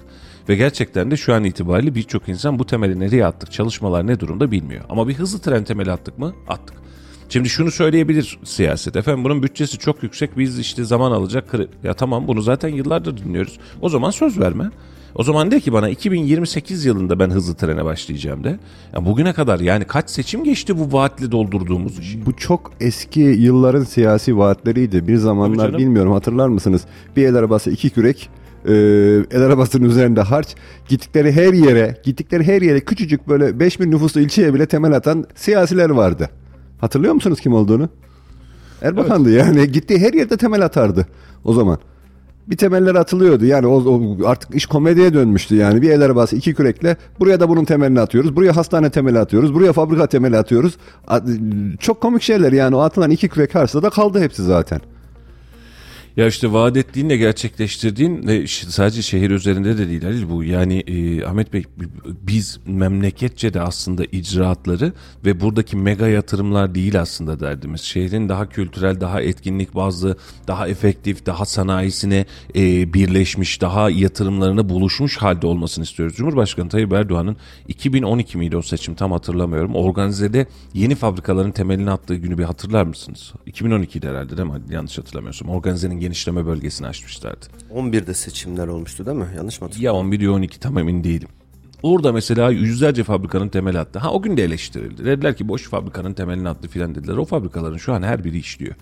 [0.49, 4.51] Ve gerçekten de şu an itibariyle birçok insan bu temeli nereye attık, çalışmalar ne durumda
[4.51, 4.83] bilmiyor.
[4.89, 6.33] Ama bir hızlı tren temeli attık mı?
[6.47, 6.81] Attık.
[7.29, 8.95] Şimdi şunu söyleyebilir siyaset.
[8.95, 10.37] Efendim bunun bütçesi çok yüksek.
[10.37, 11.53] Biz işte zaman alacak.
[11.83, 13.59] Ya tamam bunu zaten yıllardır dinliyoruz.
[13.81, 14.71] O zaman söz verme.
[15.15, 18.59] O zaman de ki bana 2028 yılında ben hızlı trene başlayacağım de.
[18.93, 22.25] Ya bugüne kadar yani kaç seçim geçti bu vaatle doldurduğumuz işi?
[22.25, 25.07] Bu çok eski yılların siyasi vaatleriydi.
[25.07, 26.85] Bir zamanlar bilmiyorum hatırlar mısınız?
[27.15, 28.29] Bir el arabası iki kürek,
[28.65, 28.73] e,
[29.31, 30.55] el arabasının üzerinde harç.
[30.87, 35.89] Gittikleri her yere, gittikleri her yere küçücük böyle 5000 nüfuslu ilçeye bile temel atan siyasiler
[35.89, 36.29] vardı.
[36.81, 37.89] Hatırlıyor musunuz kim olduğunu?
[38.81, 39.71] Erbakan'dı yani.
[39.71, 41.07] Gittiği her yerde temel atardı
[41.45, 41.77] o zaman.
[42.47, 43.45] Bir temeller atılıyordu.
[43.45, 45.81] Yani o, o artık iş komediye dönmüştü yani.
[45.81, 48.35] Bir el arabası iki kürekle buraya da bunun temelini atıyoruz.
[48.35, 49.53] Buraya hastane temeli atıyoruz.
[49.53, 50.77] Buraya fabrika temeli atıyoruz.
[51.79, 52.75] Çok komik şeyler yani.
[52.75, 54.81] O atılan iki kürek karşısında da kaldı hepsi zaten.
[56.17, 60.43] Ya işte vaat ettiğinle gerçekleştirdiğin ş- sadece şehir üzerinde de değil Halil bu.
[60.43, 61.63] Yani e, Ahmet Bey
[62.05, 64.93] biz memleketçe de aslında icraatları
[65.25, 67.81] ve buradaki mega yatırımlar değil aslında derdimiz.
[67.81, 75.17] Şehrin daha kültürel, daha etkinlik bazlı, daha efektif, daha sanayisine e, birleşmiş, daha yatırımlarına buluşmuş
[75.17, 76.15] halde olmasını istiyoruz.
[76.15, 79.75] Cumhurbaşkanı Tayyip Erdoğan'ın 2012 miydi o seçim tam hatırlamıyorum.
[79.75, 83.33] Organize'de yeni fabrikaların temelini attığı günü bir hatırlar mısınız?
[83.47, 84.61] 2012'de herhalde değil mi?
[84.69, 85.49] Yanlış hatırlamıyorsam.
[85.49, 87.45] Organize'nin genişleme bölgesini açmışlardı.
[87.73, 89.27] 11'de seçimler olmuştu değil mi?
[89.35, 89.97] Yanlış mı hatırlıyorum?
[89.97, 91.27] Ya 11 ya 12 tam emin değilim.
[91.83, 93.99] Orada mesela yüzlerce fabrikanın temeli attı.
[93.99, 95.05] Ha o gün de eleştirildi.
[95.05, 97.17] Dediler ki boş fabrikanın temelini attı filan dediler.
[97.17, 98.75] O fabrikaların şu an her biri işliyor.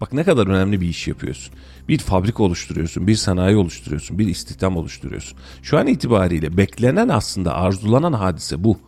[0.00, 1.54] Bak ne kadar önemli bir iş yapıyorsun.
[1.88, 5.38] Bir fabrika oluşturuyorsun, bir sanayi oluşturuyorsun, bir istihdam oluşturuyorsun.
[5.62, 8.78] Şu an itibariyle beklenen aslında arzulanan hadise bu.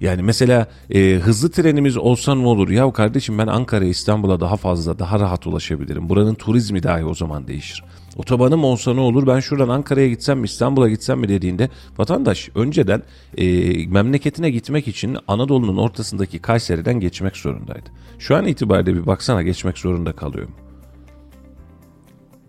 [0.00, 2.68] Yani mesela e, hızlı trenimiz olsa ne olur?
[2.68, 6.08] Ya kardeşim ben Ankara İstanbul'a daha fazla daha rahat ulaşabilirim.
[6.08, 7.84] Buranın turizmi dahi o zaman değişir.
[8.16, 9.26] Otobanım olsa ne olur?
[9.26, 13.02] Ben şuradan Ankara'ya gitsem mi İstanbul'a gitsem mi dediğinde vatandaş önceden
[13.38, 13.46] e,
[13.88, 17.90] memleketine gitmek için Anadolu'nun ortasındaki Kayseri'den geçmek zorundaydı.
[18.18, 20.54] Şu an itibariyle bir baksana geçmek zorunda kalıyor mu?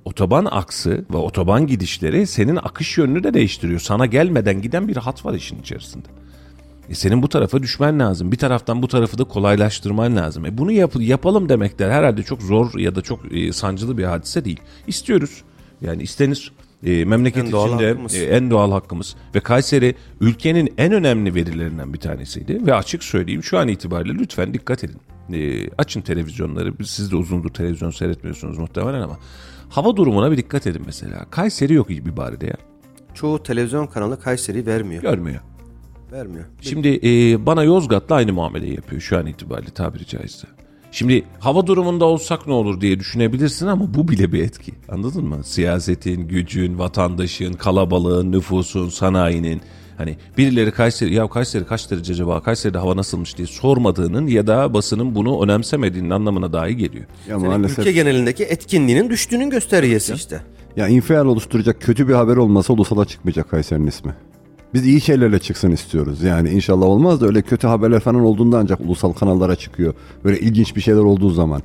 [0.05, 3.79] Otoban aksı ve otoban gidişleri senin akış yönünü de değiştiriyor.
[3.79, 6.20] Sana gelmeden giden bir hat var işin içerisinde.
[6.91, 8.32] E senin bu tarafa düşmen lazım.
[8.32, 10.45] Bir taraftan bu tarafı da kolaylaştırman lazım.
[10.45, 14.45] E bunu yap- yapalım demekler herhalde çok zor ya da çok e, sancılı bir hadise
[14.45, 14.60] değil.
[14.88, 15.41] İstiyoruz.
[15.82, 16.51] Yani istenir.
[16.86, 18.15] E, memleket En doğal içinde hakkımız.
[18.15, 19.15] e, en doğal hakkımız.
[19.36, 22.65] Ve Kayseri ülkenin en önemli verilerinden bir tanesiydi.
[22.65, 24.97] Ve açık söyleyeyim şu an itibariyle lütfen dikkat edin.
[25.34, 26.73] E, açın televizyonları.
[26.86, 29.17] Siz de uzundur televizyon seyretmiyorsunuz muhtemelen ama.
[29.69, 31.25] Hava durumuna bir dikkat edin mesela.
[31.30, 32.56] Kayseri yok bir baride ya.
[33.13, 35.01] Çoğu televizyon kanalı Kayseri vermiyor.
[35.01, 35.41] Görmüyor.
[36.12, 36.45] Vermiyor.
[36.62, 40.47] Şimdi e, bana Yozgat'la aynı muameleyi yapıyor şu an itibariyle tabiri caizse.
[40.91, 44.71] Şimdi hava durumunda olsak ne olur diye düşünebilirsin ama bu bile bir etki.
[44.89, 45.43] Anladın mı?
[45.43, 49.62] Siyasetin, gücün, vatandaşın, kalabalığın, nüfusun, sanayinin
[50.02, 54.74] Hani birileri Kayseri ya Kayseri kaç derece acaba Kayseri'de hava nasılmış diye sormadığının ya da
[54.74, 57.06] basının bunu önemsemediğinin anlamına dahi geliyor.
[57.06, 60.41] Ya Yani maalesef ülke genelindeki etkinliğinin düştüğünün göstergesi işte.
[60.76, 64.13] ya infial oluşturacak kötü bir haber olmasa ulusala çıkmayacak Kayseri'nin ismi.
[64.73, 66.23] Biz iyi şeylerle çıksın istiyoruz.
[66.23, 69.93] Yani inşallah olmaz da öyle kötü haberler falan olduğunda ancak ulusal kanallara çıkıyor.
[70.23, 71.62] Böyle ilginç bir şeyler olduğu zaman.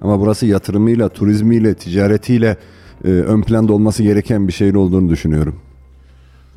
[0.00, 2.56] Ama burası yatırımıyla, turizmiyle, ticaretiyle
[3.04, 5.60] e, ön planda olması gereken bir şehir olduğunu düşünüyorum.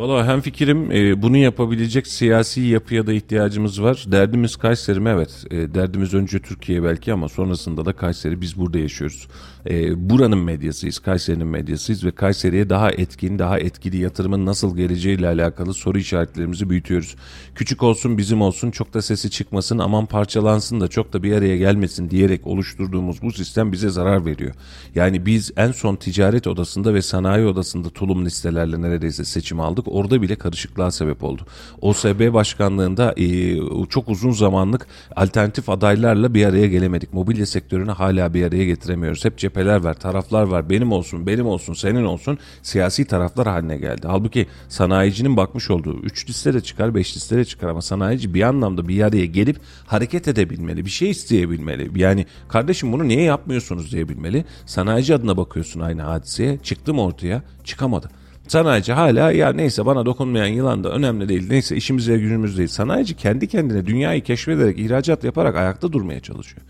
[0.02, 4.06] Valla hem fikrim e, bunu yapabilecek siyasi yapıya da ihtiyacımız var.
[4.08, 5.10] Derdimiz Kayseri mi?
[5.10, 5.46] Evet.
[5.52, 9.28] E, derdimiz önce Türkiye belki ama sonrasında da Kayseri biz burada yaşıyoruz.
[9.70, 15.74] E, buranın medyasıyız, Kayseri'nin medyasıyız ve Kayseri'ye daha etkin, daha etkili yatırımın nasıl geleceğiyle alakalı
[15.74, 17.16] soru işaretlerimizi büyütüyoruz.
[17.56, 21.58] Küçük olsun bizim olsun çok da sesi çıkmasın aman parçalansın da çok da bir araya
[21.58, 24.54] gelmesin diyerek oluşturduğumuz bu sistem bize zarar veriyor.
[24.96, 29.86] Yani biz en son ticaret odasında ve sanayi odasında tulum listelerle neredeyse seçim aldık.
[29.88, 31.42] Orada bile karışıklığa sebep oldu.
[31.82, 33.58] OSB başkanlığında e,
[33.90, 37.14] çok uzun zamanlık alternatif adaylarla bir araya gelemedik.
[37.14, 39.26] Mobilya sektörünü hala bir araya getiremiyoruz.
[39.26, 40.70] Hep cepheler var, taraflar var.
[40.70, 44.08] Benim olsun, benim olsun, senin olsun siyasi taraflar haline geldi.
[44.08, 48.42] Halbuki sanayicinin bakmış olduğu 3 liste de çıkar, 5 liste de çıkar ama sanayici bir
[48.42, 51.92] anlamda bir araya gelip hareket edebilmeli, bir şey isteyebilmeli.
[51.96, 54.46] Yani kardeşim bunu niye yapmıyorsunuz diyebilmeli.
[54.66, 56.58] Sanayici adına bakıyorsun aynı hadiseye.
[56.58, 58.10] Çıktım ortaya, çıkamadı.
[58.48, 61.50] Sanayici hala ya neyse bana dokunmayan yılan da önemli değil.
[61.50, 62.70] Neyse işimize günümüz değil.
[62.70, 66.62] Sanayici kendi kendine dünyayı keşfederek ihracat yaparak ayakta durmaya çalışıyor.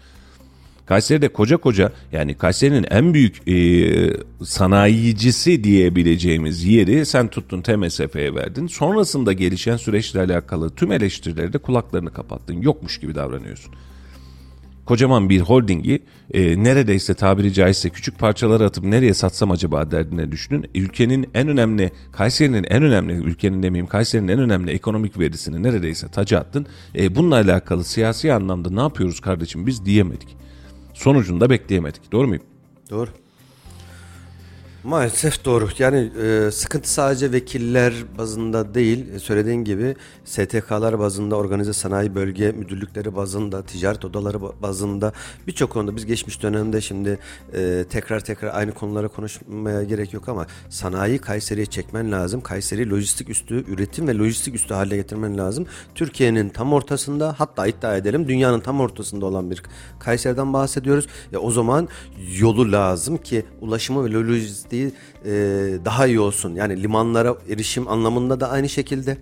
[0.91, 3.53] Kayseri'de koca koca yani Kayseri'nin en büyük e,
[4.43, 8.67] sanayicisi diyebileceğimiz yeri sen tuttun TMSF'ye verdin.
[8.67, 12.61] Sonrasında gelişen süreçle alakalı tüm eleştirileri de kulaklarını kapattın.
[12.61, 13.73] Yokmuş gibi davranıyorsun
[14.85, 20.65] kocaman bir holdingi e, neredeyse tabiri caizse küçük parçalara atıp nereye satsam acaba derdine düşünün.
[20.75, 26.39] Ülkenin en önemli, Kayseri'nin en önemli, ülkenin demeyeyim Kayseri'nin en önemli ekonomik verisini neredeyse taca
[26.39, 26.65] attın.
[26.95, 30.41] E, bununla alakalı siyasi anlamda ne yapıyoruz kardeşim biz diyemedik.
[30.93, 32.11] Sonucunda bekleyemedik.
[32.11, 32.43] Doğru muyum?
[32.89, 33.09] Doğru.
[34.83, 35.69] Maalesef doğru.
[35.79, 42.51] Yani e, sıkıntı sadece vekiller bazında değil, e, söylediğin gibi STK'lar bazında, organize sanayi bölge
[42.51, 45.13] müdürlükleri bazında, ticaret odaları ba- bazında
[45.47, 47.19] birçok konuda biz geçmiş dönemde şimdi
[47.53, 52.41] e, tekrar tekrar aynı konulara konuşmaya gerek yok ama sanayi Kayseri'ye çekmen lazım.
[52.41, 55.65] Kayseri lojistik üstü, üretim ve lojistik üstü haline getirmen lazım.
[55.95, 59.63] Türkiye'nin tam ortasında hatta iddia edelim dünyanın tam ortasında olan bir
[59.99, 61.07] Kayseri'den bahsediyoruz.
[61.31, 61.89] Ya o zaman
[62.39, 64.09] yolu lazım ki ulaşımı ve
[64.71, 64.91] lojistiği
[65.25, 65.31] e,
[65.85, 66.55] daha iyi olsun.
[66.55, 69.17] Yani limanlara erişim anlamında da aynı şekilde.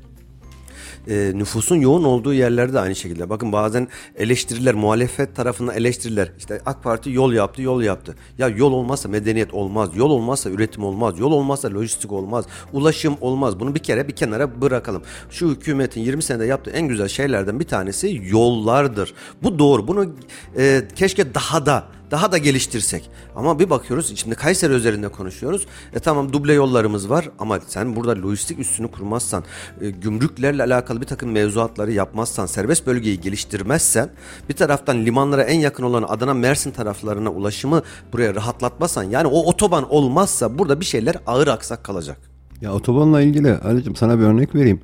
[1.08, 3.30] E, nüfusun yoğun olduğu yerlerde de aynı şekilde.
[3.30, 6.32] Bakın bazen eleştiriler, muhalefet tarafından eleştiriler.
[6.38, 8.16] İşte AK Parti yol yaptı, yol yaptı.
[8.38, 13.60] Ya yol olmazsa medeniyet olmaz, yol olmazsa üretim olmaz, yol olmazsa lojistik olmaz, ulaşım olmaz.
[13.60, 15.04] Bunu bir kere bir kenara bırakalım.
[15.30, 19.14] Şu hükümetin 20 senede yaptığı en güzel şeylerden bir tanesi yollardır.
[19.44, 19.88] Bu doğru.
[19.88, 20.16] Bunu
[20.58, 23.10] e, keşke daha da daha da geliştirsek.
[23.36, 25.66] Ama bir bakıyoruz şimdi Kayseri üzerinde konuşuyoruz.
[25.94, 29.44] E tamam duble yollarımız var ama sen burada lojistik üstünü kurmazsan,
[29.82, 34.10] e, gümrüklerle alakalı bir takım mevzuatları yapmazsan, serbest bölgeyi geliştirmezsen,
[34.50, 37.82] bir taraftan limanlara en yakın olan Adana Mersin taraflarına ulaşımı
[38.14, 42.18] buraya rahatlatmazsan yani o otoban olmazsa burada bir şeyler ağır aksak kalacak.
[42.62, 44.82] Ya otobanla ilgili Ali'cim sana bir örnek vereyim.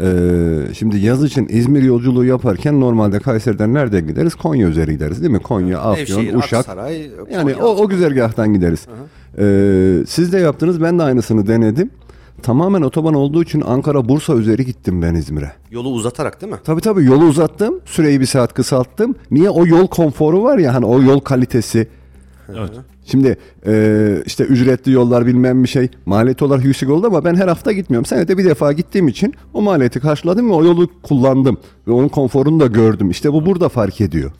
[0.00, 4.34] Ee, şimdi yaz için İzmir yolculuğu yaparken normalde Kayseri'den nereden gideriz?
[4.34, 5.38] Konya üzeri gideriz değil mi?
[5.38, 6.58] Konya, Afyon, Nevşehir, Uşak.
[6.60, 7.66] Aksaray, Yani Konya.
[7.66, 8.86] o, o güzergahtan gideriz.
[9.38, 11.90] Ee, siz de yaptınız ben de aynısını denedim.
[12.42, 15.52] Tamamen otoban olduğu için Ankara Bursa üzeri gittim ben İzmir'e.
[15.70, 16.58] Yolu uzatarak değil mi?
[16.64, 17.80] Tabii tabii yolu uzattım.
[17.84, 19.14] Süreyi bir saat kısalttım.
[19.30, 19.50] Niye?
[19.50, 21.88] O yol konforu var ya hani o yol kalitesi.
[22.48, 22.70] Evet.
[23.06, 27.48] Şimdi e, işte ücretli yollar bilmem bir şey maliyet olarak yüksek oldu ama ben her
[27.48, 28.06] hafta gitmiyorum.
[28.06, 31.58] Senede bir defa gittiğim için o maliyeti karşıladım ve o yolu kullandım.
[31.88, 33.10] Ve onun konforunu da gördüm.
[33.10, 34.30] İşte bu burada fark ediyor.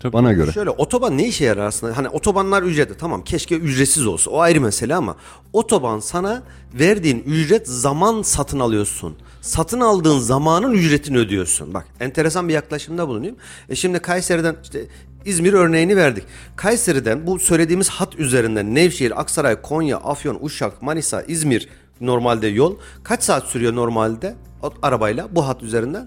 [0.00, 0.12] Tabii.
[0.12, 0.52] Bana göre.
[0.52, 1.96] Şöyle otoban ne işe yarar aslında?
[1.96, 5.16] Hani otobanlar ücretli tamam keşke ücretsiz olsa o ayrı mesele ama
[5.52, 6.42] otoban sana
[6.74, 9.16] verdiğin ücret zaman satın alıyorsun.
[9.40, 11.74] Satın aldığın zamanın ücretini ödüyorsun.
[11.74, 13.36] Bak enteresan bir yaklaşımda bulunayım.
[13.68, 14.86] E şimdi Kayseri'den işte
[15.24, 16.24] İzmir örneğini verdik.
[16.56, 21.68] Kayseri'den bu söylediğimiz hat üzerinden Nevşehir, Aksaray, Konya, Afyon, Uşak, Manisa, İzmir
[22.00, 24.34] normalde yol kaç saat sürüyor normalde
[24.82, 26.06] arabayla bu hat üzerinden?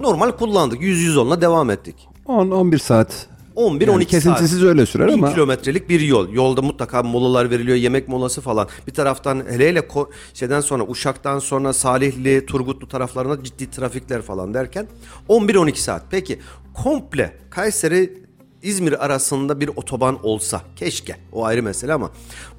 [0.00, 0.80] Normal kullandık.
[0.82, 2.08] 100-110'la devam ettik.
[2.26, 4.10] 10-11 saat 11-12 Yani saat.
[4.10, 6.28] kesintisiz öyle sürer 1000 ama- kilometrelik bir yol.
[6.32, 8.68] Yolda mutlaka molalar veriliyor, yemek molası falan.
[8.86, 14.54] Bir taraftan hele hele ko- şeyden sonra Uşak'tan sonra Salihli, Turgutlu taraflarına ciddi trafikler falan
[14.54, 14.86] derken
[15.28, 16.02] 11-12 saat.
[16.10, 16.38] Peki
[16.74, 18.23] komple Kayseri
[18.64, 22.10] İzmir arasında bir otoban olsa keşke o ayrı mesele ama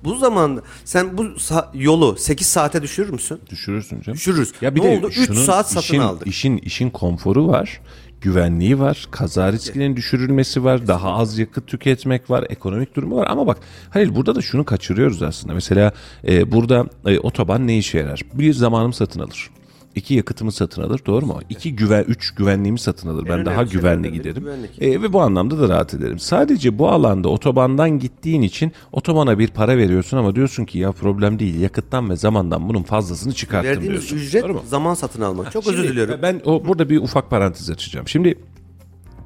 [0.03, 3.39] bu zaman sen bu sa- yolu 8 saate düşürür müsün?
[3.49, 4.17] Düşürürsün canım.
[4.17, 4.51] Düşürürüz.
[4.61, 5.07] Ya bir Ne de oldu?
[5.07, 6.27] Üç şunun saat satın işin, aldık.
[6.27, 7.81] işin işin konforu var.
[8.21, 13.27] Güvenliği var, kaza riskinin düşürülmesi var, daha az yakıt tüketmek var, ekonomik durumu var.
[13.29, 13.57] Ama bak
[13.89, 15.53] Halil burada da şunu kaçırıyoruz aslında.
[15.53, 15.91] Mesela
[16.27, 18.21] e, burada e, otoban ne işe yarar?
[18.33, 19.49] Bir zamanım satın alır.
[19.95, 21.39] İki yakıtımı satın alır doğru mu?
[21.49, 23.25] İki güven, üç güvenliğimi satın alır.
[23.25, 24.43] Ben önemli daha güvenli giderim.
[24.43, 24.81] güvenlik.
[24.81, 26.19] E, ve bu anlamda da rahat ederim.
[26.19, 31.39] Sadece bu alanda otobandan gittiğin için otobana bir para veriyorsun ama diyorsun ki ya problem
[31.39, 34.17] değil yakıttan ve zamandan bunun fazlasını çıkarttım Verdiğimiz diyorsun.
[34.27, 34.61] ücret Doğru mu?
[34.67, 35.51] zaman satın almak.
[35.51, 36.19] Çok Şimdi, özür diliyorum.
[36.21, 38.07] Ben o burada bir ufak parantez açacağım.
[38.07, 38.35] Şimdi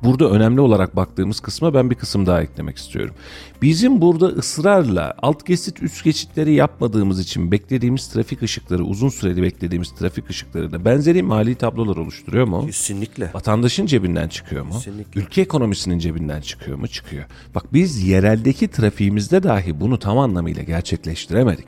[0.04, 3.16] burada önemli olarak baktığımız kısma ben bir kısım daha eklemek istiyorum.
[3.62, 9.92] Bizim burada ısrarla alt geçit üst geçitleri yapmadığımız için beklediğimiz trafik ışıkları uzun süreli beklediğimiz
[9.92, 12.66] trafik ışıkları da benzeri mali tablolar oluşturuyor mu?
[12.66, 13.30] Kesinlikle.
[13.34, 14.72] Vatandaşın cebinden çıkıyor mu?
[14.74, 15.22] Kesinlikle.
[15.22, 16.88] Ülke ekonomisinin cebinden çıkıyor mu?
[16.88, 17.26] Çıkıyor.
[17.56, 21.66] Bak biz yereldeki trafiğimizde dahi bunu tam anlamıyla gerçekleştiremedik.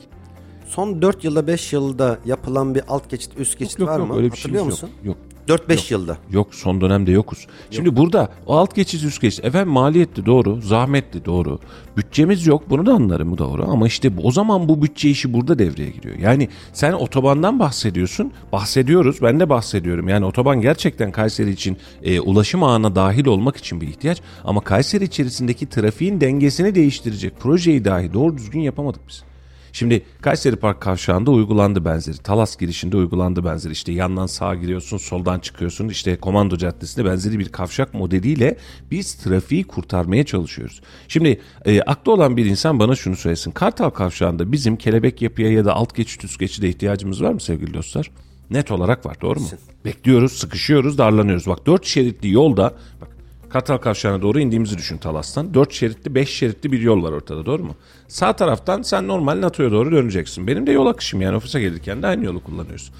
[0.67, 4.15] Son 4 yılda 5 yılda yapılan bir alt geçit üst geçit var mı?
[4.15, 4.89] öyle bir Hatırlıyor şeyimiz musun?
[5.03, 5.05] yok.
[5.05, 5.30] Yok.
[5.47, 6.17] 4-5 yılda.
[6.31, 7.47] Yok son dönemde yokuz.
[7.71, 11.59] Şimdi burada o alt geçiş üst geçiş efendim maliyetli doğru, zahmetli doğru.
[11.97, 15.59] Bütçemiz yok bunu da anlarım bu doğru ama işte o zaman bu bütçe işi burada
[15.59, 16.15] devreye giriyor.
[16.17, 20.09] Yani sen otobandan bahsediyorsun, bahsediyoruz ben de bahsediyorum.
[20.09, 25.03] Yani otoban gerçekten Kayseri için e, ulaşım ağına dahil olmak için bir ihtiyaç ama Kayseri
[25.03, 29.30] içerisindeki trafiğin dengesini değiştirecek projeyi dahi doğru düzgün yapamadık biz.
[29.73, 32.17] Şimdi Kayseri Park kavşağında uygulandı benzeri.
[32.17, 33.73] Talas girişinde uygulandı benzeri.
[33.73, 35.89] İşte yandan sağa giriyorsun, soldan çıkıyorsun.
[35.89, 38.57] İşte Komando Caddesi'nde benzeri bir kavşak modeliyle
[38.91, 40.81] biz trafiği kurtarmaya çalışıyoruz.
[41.07, 43.51] Şimdi e, aklı olan bir insan bana şunu söylesin.
[43.51, 47.73] Kartal kavşağında bizim kelebek yapıya ya da alt geçit üst geçide ihtiyacımız var mı sevgili
[47.73, 48.11] dostlar?
[48.51, 49.47] Net olarak var doğru mu?
[49.85, 51.47] Bekliyoruz, sıkışıyoruz, darlanıyoruz.
[51.47, 53.10] Bak dört şeritli yolda bak
[53.53, 55.53] Kartal Kavşağı'na doğru indiğimizi düşün Talas'tan.
[55.53, 57.75] 4 şeritli 5 şeritli bir yol var ortada doğru mu?
[58.07, 60.47] Sağ taraftan sen normal NATO'ya doğru döneceksin.
[60.47, 62.91] Benim de yol akışım yani ofise gelirken de aynı yolu kullanıyoruz.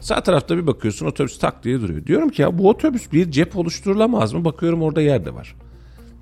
[0.00, 2.06] Sağ tarafta bir bakıyorsun otobüs tak diye duruyor.
[2.06, 4.44] Diyorum ki ya bu otobüs bir cep oluşturulamaz mı?
[4.44, 5.54] Bakıyorum orada yer de var.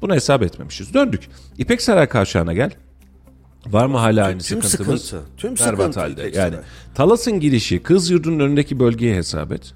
[0.03, 0.94] Bunu hesap etmemişiz.
[0.94, 1.29] Döndük.
[1.59, 2.70] İpek Saray Kavşağı'na gel.
[3.66, 5.03] Var mı hala aynı tüm sıkıntımız?
[5.03, 6.31] sıkıntı, tüm Berbat sıkıntı halde.
[6.35, 6.57] Yani.
[6.94, 9.75] Talas'ın girişi kız yurdunun önündeki bölgeye hesap et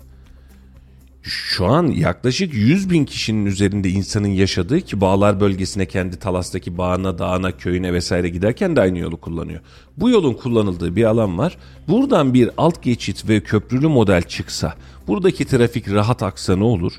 [1.29, 7.19] şu an yaklaşık 100 bin kişinin üzerinde insanın yaşadığı ki Bağlar bölgesine kendi Talas'taki bağına,
[7.19, 9.61] dağına, köyüne vesaire giderken de aynı yolu kullanıyor.
[9.97, 11.59] Bu yolun kullanıldığı bir alan var.
[11.89, 14.75] Buradan bir alt geçit ve köprülü model çıksa
[15.07, 16.93] buradaki trafik rahat aksa ne olur?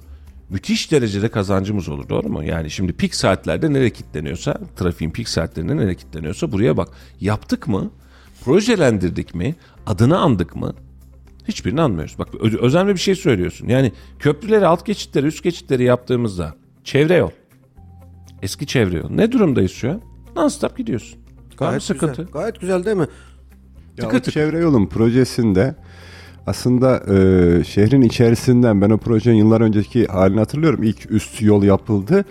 [0.50, 2.44] Müthiş derecede kazancımız olur doğru mu?
[2.44, 6.90] Yani şimdi pik saatlerde nereye kilitleniyorsa, trafiğin pik saatlerinde nereye kilitleniyorsa buraya bak.
[7.22, 7.92] Yaptık mı?
[8.46, 9.56] Projelendirdik mi?
[9.86, 10.74] Adını andık mı?
[11.50, 12.16] Hiçbirini anmıyoruz.
[12.20, 13.68] Bak ö- özenli bir şey söylüyorsun.
[13.68, 17.30] Yani köprüleri, alt geçitleri, üst geçitleri yaptığımızda çevre yol.
[18.42, 19.10] Eski çevre yol.
[19.10, 20.02] Ne durumdayız şu an?
[20.36, 21.20] Non-stop gidiyorsun.
[21.58, 22.22] Gayet sıkıntı.
[22.22, 22.32] güzel.
[22.34, 23.08] Gayet güzel değil mi?
[23.98, 24.32] Ya Tıkır o tıkır.
[24.32, 25.76] çevre yolun projesinde
[26.50, 30.84] aslında e, şehrin içerisinden ben o projenin yıllar önceki halini hatırlıyorum.
[30.84, 32.26] İlk üst yol yapıldı.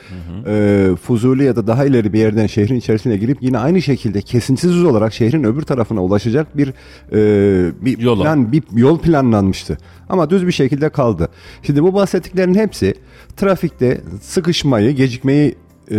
[0.47, 4.85] E, Fuzuli ya da daha ileri bir yerden şehrin içerisine girip yine aynı şekilde kesintisiz
[4.85, 6.69] olarak şehrin öbür tarafına ulaşacak bir
[7.13, 8.23] e, bir Yola.
[8.23, 9.79] plan bir yol planlanmıştı.
[10.09, 11.29] Ama düz bir şekilde kaldı.
[11.63, 12.95] Şimdi bu bahsettiklerin hepsi
[13.37, 15.55] trafikte sıkışmayı, gecikmeyi
[15.91, 15.99] e,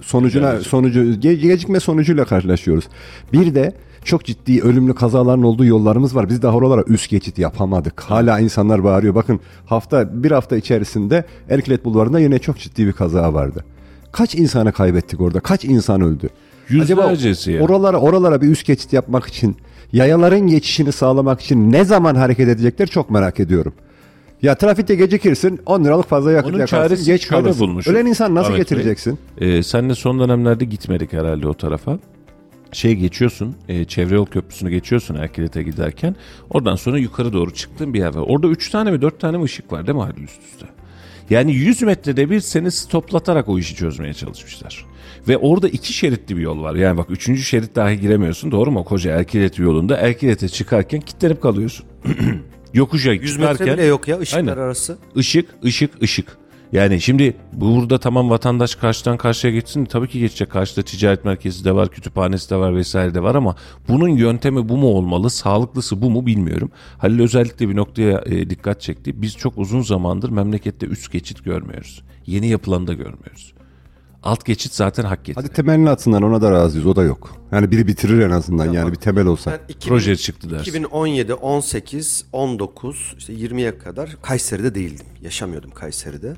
[0.00, 2.84] sonucuna sonucu ge- gecikme sonucuyla karşılaşıyoruz.
[3.32, 3.72] Bir de
[4.04, 6.28] çok ciddi ölümlü kazaların olduğu yollarımız var.
[6.28, 8.00] Biz daha oralara üst geçit yapamadık.
[8.00, 9.14] Hala insanlar bağırıyor.
[9.14, 13.64] Bakın hafta bir hafta içerisinde Erklet Bulvarı'nda yine çok ciddi bir kaza vardı.
[14.12, 15.40] Kaç insanı kaybettik orada?
[15.40, 16.28] Kaç insan öldü?
[16.68, 17.60] Yüzlercesi ya.
[17.62, 19.56] oralara oralara bir üst geçit yapmak için,
[19.92, 23.72] yayaların geçişini sağlamak için ne zaman hareket edecekler çok merak ediyorum.
[24.42, 27.60] Ya trafikte gecikirsin 10 liralık fazla yakıt Onun yakarsın geç kalırsın.
[27.60, 27.94] bulmuşuz.
[27.94, 28.62] Ölen insan nasıl Ahmet Bey.
[28.62, 29.18] getireceksin?
[29.38, 31.98] Ee, senle son dönemlerde gitmedik herhalde o tarafa.
[32.72, 36.16] Şey geçiyorsun, e, çevre yol köprüsünü geçiyorsun Erkilet'e giderken.
[36.50, 38.24] Oradan sonra yukarı doğru çıktığın bir yer var.
[38.26, 40.66] Orada 3 tane mi 4 tane mi ışık var değil mi Halil üst üste?
[41.30, 44.86] Yani 100 metrede bir seni stoplatarak o işi çözmeye çalışmışlar.
[45.28, 46.74] Ve orada iki şeritli bir yol var.
[46.74, 48.84] Yani bak üçüncü şerit dahi giremiyorsun doğru mu?
[48.84, 51.86] Koca Erkilet yolunda Erkilet'e çıkarken kilitlenip kalıyorsun.
[52.74, 54.52] Yokuşa 100 metre çıkarken bile yok ya ışıklar Aynen.
[54.52, 54.98] arası.
[55.14, 56.39] Işık, ışık, ışık.
[56.72, 60.50] Yani şimdi burada tamam vatandaş karşıdan karşıya geçsin tabii ki geçecek.
[60.50, 63.56] Karşıda ticaret merkezi de var, kütüphanesi de var vesaire de var ama
[63.88, 66.70] bunun yöntemi bu mu olmalı, sağlıklısı bu mu bilmiyorum.
[66.98, 69.22] Halil özellikle bir noktaya e, dikkat çekti.
[69.22, 72.02] Biz çok uzun zamandır memlekette üst geçit görmüyoruz.
[72.26, 73.54] Yeni yapılanı da görmüyoruz.
[74.22, 75.42] Alt geçit zaten hak getire.
[75.42, 77.36] Hadi temelini atsınlar ona da razıyız o da yok.
[77.52, 79.50] Yani biri bitirir en azından yani bir temel olsa.
[79.50, 80.70] Ben 2000 Proje çıktı dersin.
[80.70, 85.06] 2017, 18, 19, işte 20'ye kadar Kayseri'de değildim.
[85.22, 86.34] Yaşamıyordum Kayseri'de.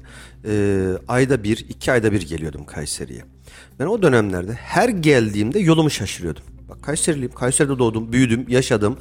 [0.47, 3.25] Ee, ayda bir, iki ayda bir geliyordum Kayseri'ye.
[3.79, 6.43] Ben o dönemlerde her geldiğimde yolumu şaşırıyordum.
[6.73, 8.97] Bak Kayseriliyim, Kayseri'de doğdum, büyüdüm, yaşadım.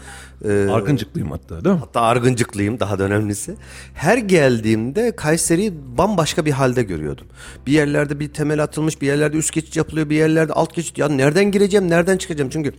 [0.46, 1.80] Ee, Argıncıklıyım hatta değil mi?
[1.80, 3.56] Hatta argıncıklıyım daha da önemlisi.
[3.94, 7.28] Her geldiğimde Kayseri'yi bambaşka bir halde görüyordum.
[7.68, 10.98] Bir yerlerde bir temel atılmış, bir yerlerde üst geçit yapılıyor, bir yerlerde alt geçit.
[10.98, 12.50] Ya nereden gireceğim, nereden çıkacağım?
[12.50, 12.74] Çünkü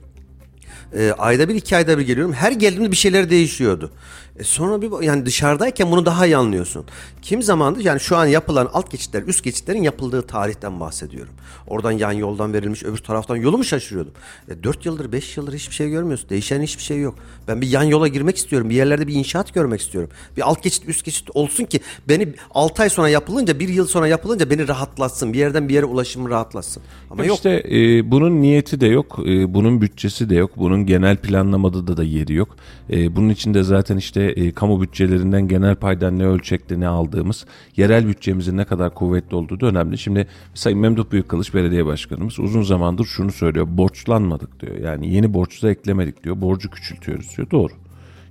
[0.97, 2.33] e, ayda bir, iki ayda bir geliyorum.
[2.33, 3.91] Her geldiğimde bir şeyler değişiyordu.
[4.39, 6.85] E, sonra bir yani dışarıdayken bunu daha iyi anlıyorsun.
[7.23, 11.33] Kim zamandır yani şu an yapılan alt geçitler, üst geçitlerin yapıldığı tarihten bahsediyorum.
[11.67, 14.13] Oradan yan yoldan verilmiş, öbür taraftan yolumu şaşırıyordum.
[14.49, 16.29] E, 4 yıldır, 5 yıldır hiçbir şey görmüyorsun.
[16.29, 17.15] Değişen hiçbir şey yok.
[17.49, 18.71] Ben bir yan yola girmek istiyorum.
[18.71, 20.11] Bir yerlerde bir inşaat görmek istiyorum.
[20.37, 24.09] Bir alt geçit, üst geçit olsun ki beni 6 ay sonra yapılınca, bir yıl sonra
[24.09, 25.33] yapılınca beni rahatlatsın.
[25.33, 26.83] Bir yerden bir yere ulaşımı rahatlatsın.
[27.11, 27.37] Ama yok.
[27.37, 31.97] İşte e, bunun niyeti de yok, e, bunun bütçesi de yok, bunun genel planlamada da
[31.97, 32.57] da yeri yok.
[32.91, 37.47] E, bunun için de zaten işte e, kamu bütçelerinden genel paydan ne ölçekte ne aldığımız,
[37.77, 39.99] yerel bütçemizin ne kadar kuvvetli olduğu da önemli.
[39.99, 44.77] Şimdi Sayın Memduh Büyükkılıç Belediye Başkanımız uzun zamandır şunu söylüyor, borçlanmadık diyor.
[44.77, 47.51] Yani yeni borç da eklemedik diyor, borcu küçültüyoruz diyor.
[47.51, 47.82] Doğru.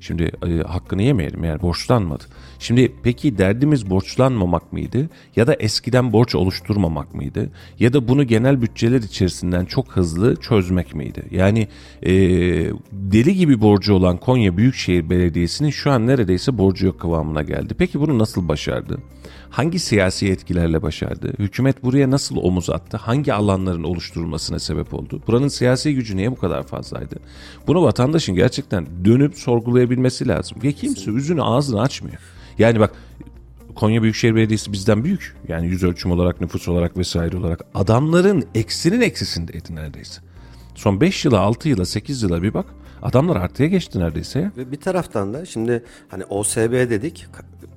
[0.01, 2.23] Şimdi e, hakkını yemeyelim yani borçlanmadı.
[2.59, 7.49] Şimdi peki derdimiz borçlanmamak mıydı ya da eskiden borç oluşturmamak mıydı
[7.79, 11.23] ya da bunu genel bütçeler içerisinden çok hızlı çözmek miydi?
[11.31, 11.67] Yani
[12.03, 12.11] e,
[12.91, 17.73] deli gibi borcu olan Konya Büyükşehir Belediyesi'nin şu an neredeyse borcu yok kıvamına geldi.
[17.77, 18.97] Peki bunu nasıl başardı?
[19.51, 21.33] Hangi siyasi etkilerle başardı?
[21.39, 22.97] Hükümet buraya nasıl omuz attı?
[22.97, 25.21] Hangi alanların oluşturulmasına sebep oldu?
[25.27, 27.15] Buranın siyasi gücü niye bu kadar fazlaydı?
[27.67, 30.57] Bunu vatandaşın gerçekten dönüp sorgulayabilmesi lazım.
[30.63, 32.17] Ve kimse yüzünü ağzını açmıyor.
[32.59, 32.93] Yani bak
[33.75, 35.35] Konya Büyükşehir Belediyesi bizden büyük.
[35.47, 37.61] Yani yüz ölçüm olarak, nüfus olarak vesaire olarak.
[37.73, 40.21] Adamların eksinin eksisindeydi neredeyse.
[40.75, 42.65] Son 5 yıla, 6 yıla, 8 yıla bir bak.
[43.01, 44.51] Adamlar artıya geçti neredeyse.
[44.57, 47.27] Ve bir taraftan da şimdi hani OSB dedik.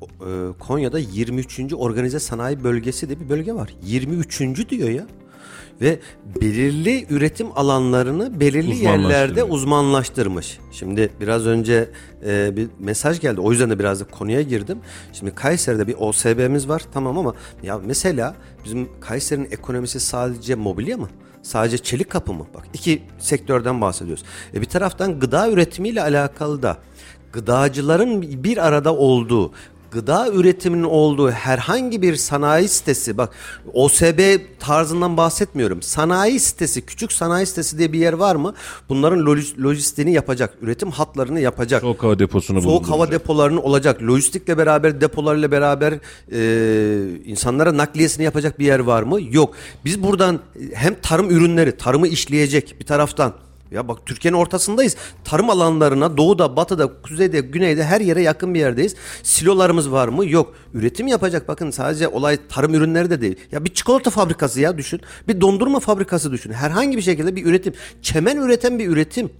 [0.05, 1.73] E, Konya'da 23.
[1.73, 3.75] Organize Sanayi Bölgesi de bir bölge var.
[3.83, 4.71] 23.
[4.71, 5.07] diyor ya.
[5.81, 5.99] Ve
[6.41, 10.59] belirli üretim alanlarını belirli yerlerde uzmanlaştırmış.
[10.73, 11.91] Şimdi biraz önce
[12.27, 13.41] e, bir mesaj geldi.
[13.41, 14.79] O yüzden de biraz da konuya girdim.
[15.13, 18.35] Şimdi Kayseri'de bir OSB'miz var tamam ama ya mesela
[18.65, 21.09] bizim Kayseri'nin ekonomisi sadece mobilya mı?
[21.43, 22.47] Sadece çelik kapı mı?
[22.55, 24.25] Bak iki sektörden bahsediyoruz.
[24.55, 26.79] E bir taraftan gıda üretimiyle alakalı da
[27.33, 29.53] gıdacıların bir arada olduğu
[29.95, 33.31] gıda üretiminin olduğu herhangi bir sanayi sitesi bak
[33.73, 35.83] OSB tarzından bahsetmiyorum.
[35.83, 38.55] Sanayi sitesi, küçük sanayi sitesi diye bir yer var mı?
[38.89, 41.81] Bunların loj- lojistiğini yapacak, üretim hatlarını yapacak.
[41.83, 44.03] Soğuk hava deposunu Soğuk hava depolarının olacak.
[44.03, 45.95] Lojistikle beraber depolarla beraber
[46.33, 49.19] e, insanlara nakliyesini yapacak bir yer var mı?
[49.31, 49.55] Yok.
[49.85, 50.41] Biz buradan
[50.75, 53.33] hem tarım ürünleri, tarımı işleyecek bir taraftan.
[53.75, 54.97] Ya bak Türkiye'nin ortasındayız.
[55.25, 58.95] Tarım alanlarına doğuda, batıda, kuzeyde, güneyde her yere yakın bir yerdeyiz.
[59.23, 60.27] Silolarımız var mı?
[60.27, 60.55] Yok.
[60.75, 61.49] Üretim yapacak.
[61.49, 63.37] Bakın sadece olay tarım ürünleri de değil.
[63.53, 65.01] Ya bir çikolata fabrikası ya düşün.
[65.29, 66.53] Bir dondurma fabrikası düşün.
[66.53, 67.73] Herhangi bir şekilde bir üretim.
[68.03, 69.31] Çemen üreten bir üretim.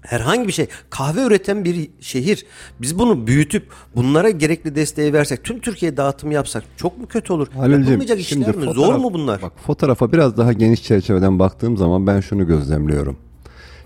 [0.00, 2.46] Herhangi bir şey kahve üreten bir şehir
[2.80, 3.66] biz bunu büyütüp
[3.96, 7.46] bunlara gerekli desteği versek tüm Türkiye dağıtım yapsak çok mu kötü olur?
[7.56, 8.64] Halil'cim, Yapılmayacak işler mi?
[8.64, 9.42] Zor fotoğraf- mu bunlar?
[9.42, 13.16] Bak fotoğrafa biraz daha geniş çerçeveden baktığım zaman ben şunu gözlemliyorum.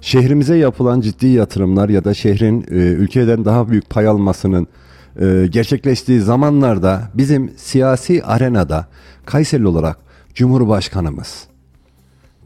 [0.02, 4.66] Şehrimize yapılan ciddi yatırımlar ya da şehrin e, ülkeden daha büyük pay almasının
[5.20, 8.86] e, gerçekleştiği zamanlarda bizim siyasi arenada
[9.26, 9.96] Kayserili olarak
[10.34, 11.44] Cumhurbaşkanımız,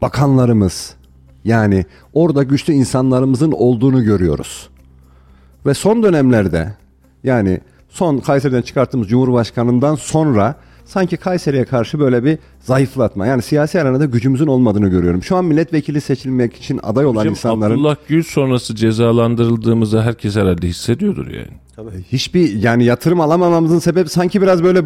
[0.01, 0.95] bakanlarımız
[1.43, 4.69] yani orada güçlü insanlarımızın olduğunu görüyoruz.
[5.65, 6.73] Ve son dönemlerde
[7.23, 10.55] yani son Kayseri'den çıkarttığımız Cumhurbaşkanı'ndan sonra
[10.87, 13.27] sanki Kayseri'ye karşı böyle bir zayıflatma.
[13.27, 15.23] Yani siyasi arenada gücümüzün olmadığını görüyorum.
[15.23, 20.67] Şu an milletvekili seçilmek için aday olan Hocam, insanların Abdullah Gül sonrası cezalandırıldığımızı herkes herhalde
[20.67, 21.66] hissediyordur yani.
[22.11, 24.79] Hiçbir yani yatırım alamamamızın sebebi sanki biraz böyle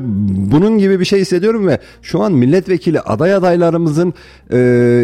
[0.51, 4.13] bunun gibi bir şey hissediyorum ve şu an milletvekili aday adaylarımızın
[4.53, 4.57] e,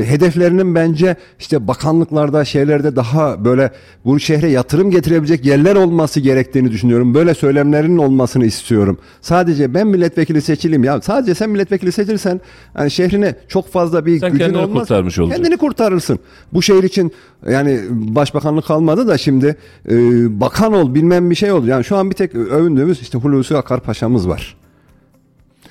[0.05, 3.71] hedeflerinin bence işte bakanlıklarda şeylerde daha böyle
[4.05, 7.13] bu şehre yatırım getirebilecek yerler olması gerektiğini düşünüyorum.
[7.13, 8.97] Böyle söylemlerinin olmasını istiyorum.
[9.21, 12.41] Sadece ben milletvekili seçileyim ya sadece sen milletvekili seçilirsen
[12.77, 14.79] yani şehrine çok fazla bir Sen gücün kendini olmaz.
[14.79, 15.43] kurtarmış olacaksın.
[15.43, 16.19] Kendini kurtarırsın.
[16.53, 17.11] Bu şehir için
[17.49, 19.55] yani başbakanlık kalmadı da şimdi
[19.89, 19.95] e,
[20.39, 21.67] bakan ol bilmem bir şey ol.
[21.67, 24.57] Yani şu an bir tek övündüğümüz işte Hulusi Akar Paşa'mız var.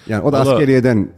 [0.09, 1.09] Yani o da Valla, askeriyeden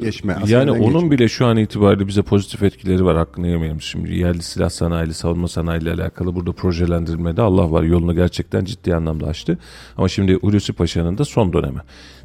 [0.00, 0.32] geçme.
[0.32, 1.10] Yani askeriden onun geçme.
[1.10, 3.80] bile şu an itibariyle bize pozitif etkileri var hakkını yemeyelim.
[3.80, 8.94] Şimdi yerli silah sanayi, savunma sanayi ile alakalı burada projelendirmede Allah var yolunu gerçekten ciddi
[8.94, 9.58] anlamda açtı.
[9.96, 11.78] Ama şimdi Hulusi Paşa'nın da son dönemi.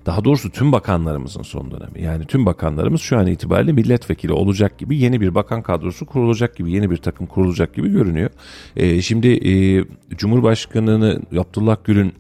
[0.05, 2.01] Daha doğrusu tüm bakanlarımızın son dönemi.
[2.01, 6.71] Yani tüm bakanlarımız şu an itibariyle milletvekili olacak gibi yeni bir bakan kadrosu kurulacak gibi
[6.71, 8.29] yeni bir takım kurulacak gibi görünüyor.
[8.75, 9.85] Ee, şimdi e,
[10.15, 12.13] Cumhurbaşkanı'nı Abdullah Gül'ün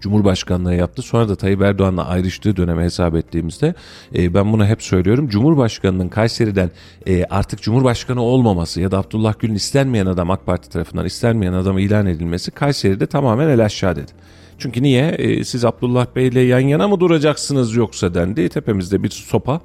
[0.00, 1.02] Cumhurbaşkanlığı yaptı.
[1.02, 3.74] Sonra da Tayyip Erdoğan'la ayrıştığı döneme hesap ettiğimizde
[4.14, 5.28] e, ben bunu hep söylüyorum.
[5.28, 6.70] Cumhurbaşkanının Kayseri'den
[7.06, 11.78] e, artık Cumhurbaşkanı olmaması ya da Abdullah Gül'ün istenmeyen adam AK Parti tarafından istenmeyen adam
[11.78, 14.12] ilan edilmesi Kayseri'de tamamen el aşağı dedi.
[14.58, 15.08] Çünkü niye?
[15.08, 18.48] E, siz Abdullah Bey'le yan yana mı duracaksınız yoksa dendi.
[18.48, 19.60] Tepemizde bir sopa.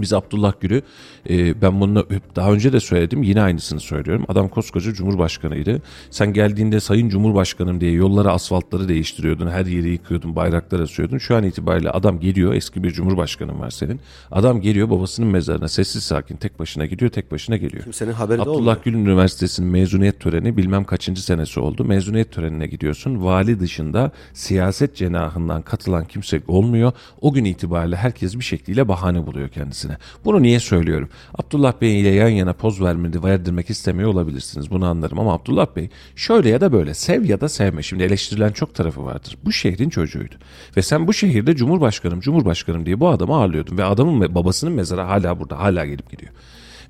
[0.00, 0.82] Biz Abdullah Gül'ü
[1.30, 4.24] e, ben bunu daha önce de söyledim yine aynısını söylüyorum.
[4.28, 5.82] Adam koskoca cumhurbaşkanıydı.
[6.10, 9.50] Sen geldiğinde sayın cumhurbaşkanım diye yolları asfaltları değiştiriyordun.
[9.50, 11.18] Her yeri yıkıyordun bayraklar asıyordun.
[11.18, 14.00] Şu an itibariyle adam geliyor eski bir cumhurbaşkanın var senin.
[14.30, 17.84] Adam geliyor babasının mezarına sessiz sakin tek başına gidiyor tek başına geliyor.
[17.84, 18.56] Kimsenin haberi de olmuyor.
[18.56, 21.84] Abdullah Gül Üniversitesi'nin mezuniyet töreni bilmem kaçıncı senesi oldu.
[21.84, 23.24] Mezuniyet törenine gidiyorsun.
[23.24, 26.92] Vali dışında siyaset cenahından katılan kimse olmuyor.
[27.20, 29.48] O gün itibariyle herkes bir şekliyle bahane buluyor
[29.82, 29.96] kendisine.
[30.24, 31.08] Bunu niye söylüyorum?
[31.34, 34.70] Abdullah Bey ile yan yana poz vermedi, verdirmek istemiyor olabilirsiniz.
[34.70, 37.82] Bunu anlarım ama Abdullah Bey şöyle ya da böyle sev ya da sevme.
[37.82, 39.36] Şimdi eleştirilen çok tarafı vardır.
[39.44, 40.34] Bu şehrin çocuğuydu.
[40.76, 43.78] Ve sen bu şehirde Cumhurbaşkanım, Cumhurbaşkanım diye bu adamı ağırlıyordun.
[43.78, 46.32] Ve adamın babasının mezarı hala burada, hala gelip gidiyor.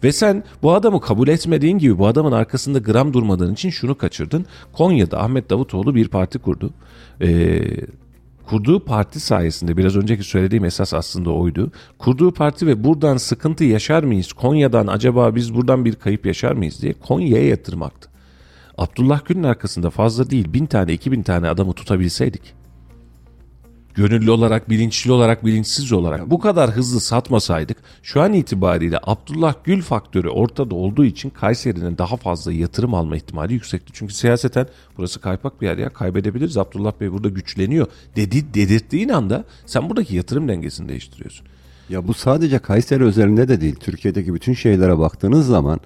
[0.05, 4.47] Ve sen bu adamı kabul etmediğin gibi bu adamın arkasında gram durmadığın için şunu kaçırdın.
[4.73, 6.71] Konya'da Ahmet Davutoğlu bir parti kurdu.
[7.21, 7.63] Ee,
[8.47, 11.73] kurduğu parti sayesinde biraz önceki söylediğim esas aslında oydu.
[11.99, 14.33] Kurduğu parti ve buradan sıkıntı yaşar mıyız?
[14.33, 18.09] Konya'dan acaba biz buradan bir kayıp yaşar mıyız diye Konya'ya yatırmaktı.
[18.79, 22.62] Abdullah Gül'ün arkasında fazla değil bin tane iki bin tane adamı tutabilseydik
[23.95, 29.83] gönüllü olarak, bilinçli olarak, bilinçsiz olarak bu kadar hızlı satmasaydık şu an itibariyle Abdullah Gül
[29.83, 33.93] faktörü ortada olduğu için Kayseri'nin daha fazla yatırım alma ihtimali yüksekti.
[33.93, 34.67] Çünkü siyaseten
[34.99, 36.57] burası kaypak bir yer ya kaybedebiliriz.
[36.57, 37.87] Abdullah Bey burada güçleniyor
[38.17, 41.47] dedi dedirttiğin anda sen buradaki yatırım dengesini değiştiriyorsun.
[41.89, 43.77] Ya bu sadece Kayseri özelinde de değil.
[43.77, 45.81] Türkiye'deki bütün şeylere baktığınız zaman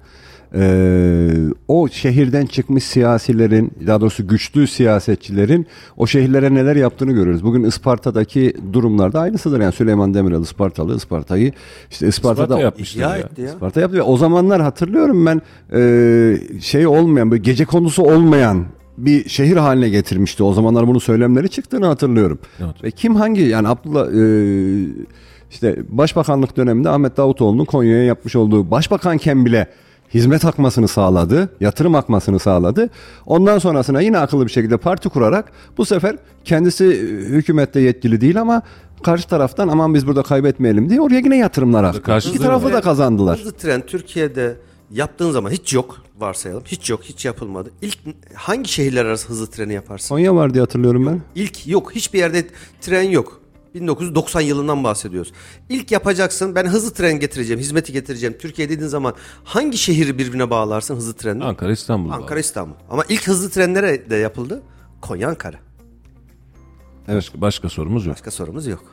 [0.55, 1.31] eee,
[1.67, 5.67] o şehirden çıkmış siyasilerin daha doğrusu güçlü siyasetçilerin
[5.97, 7.43] o şehirlere neler yaptığını görüyoruz.
[7.43, 9.61] Bugün Isparta'daki durumlarda aynısıdır.
[9.61, 11.51] Yani Süleyman Demirel Ispartalı Isparta'yı
[11.91, 13.29] işte Isparta'da Isparta İhya ya.
[13.37, 13.45] ya.
[13.45, 15.41] Isparta yaptı ve o zamanlar hatırlıyorum ben
[15.73, 18.65] eee, şey olmayan böyle gece konusu olmayan
[18.97, 20.43] bir şehir haline getirmişti.
[20.43, 22.39] O zamanlar bunu söylemleri çıktığını hatırlıyorum.
[22.59, 22.83] Evet.
[22.83, 24.87] Ve kim hangi yani Abdullah eee,
[25.51, 29.67] işte başbakanlık döneminde Ahmet Davutoğlu'nun Konya'ya yapmış olduğu başbakanken bile
[30.13, 32.89] hizmet akmasını sağladı, yatırım akmasını sağladı.
[33.25, 36.89] Ondan sonrasına yine akıllı bir şekilde parti kurarak bu sefer kendisi e,
[37.35, 38.61] hükümette yetkili değil ama
[39.03, 42.29] karşı taraftan aman biz burada kaybetmeyelim diye oraya yine yatırımlar aktı.
[42.29, 43.39] İki tarafı da kazandılar.
[43.39, 44.55] Hızlı tren Türkiye'de
[44.91, 46.63] yaptığın zaman hiç yok varsayalım.
[46.65, 47.71] Hiç yok, hiç yapılmadı.
[47.81, 47.97] İlk
[48.33, 50.15] hangi şehirler arası hızlı treni yaparsın?
[50.15, 51.21] Konya var diye hatırlıyorum ben.
[51.35, 51.95] İlk yok.
[51.95, 52.47] Hiçbir yerde
[52.81, 53.36] tren yok.
[53.73, 55.33] 1990 yılından bahsediyoruz.
[55.69, 58.35] İlk yapacaksın ben hızlı tren getireceğim, hizmeti getireceğim.
[58.39, 59.13] Türkiye dediğin zaman
[59.43, 61.43] hangi şehri birbirine bağlarsın hızlı trenle?
[61.43, 62.11] Ankara İstanbul.
[62.11, 62.75] Ankara İstanbul.
[62.89, 64.61] Ama ilk hızlı tren nerede yapıldı?
[65.01, 65.57] Konya Ankara.
[67.07, 68.15] Başka, başka sorumuz yok.
[68.15, 68.83] Başka sorumuz yok.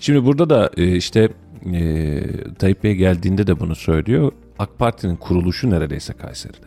[0.00, 1.28] Şimdi burada da e, işte
[1.74, 4.32] e, Tayyip Bey geldiğinde de bunu söylüyor.
[4.58, 6.66] AK Parti'nin kuruluşu neredeyse Kayseri'de.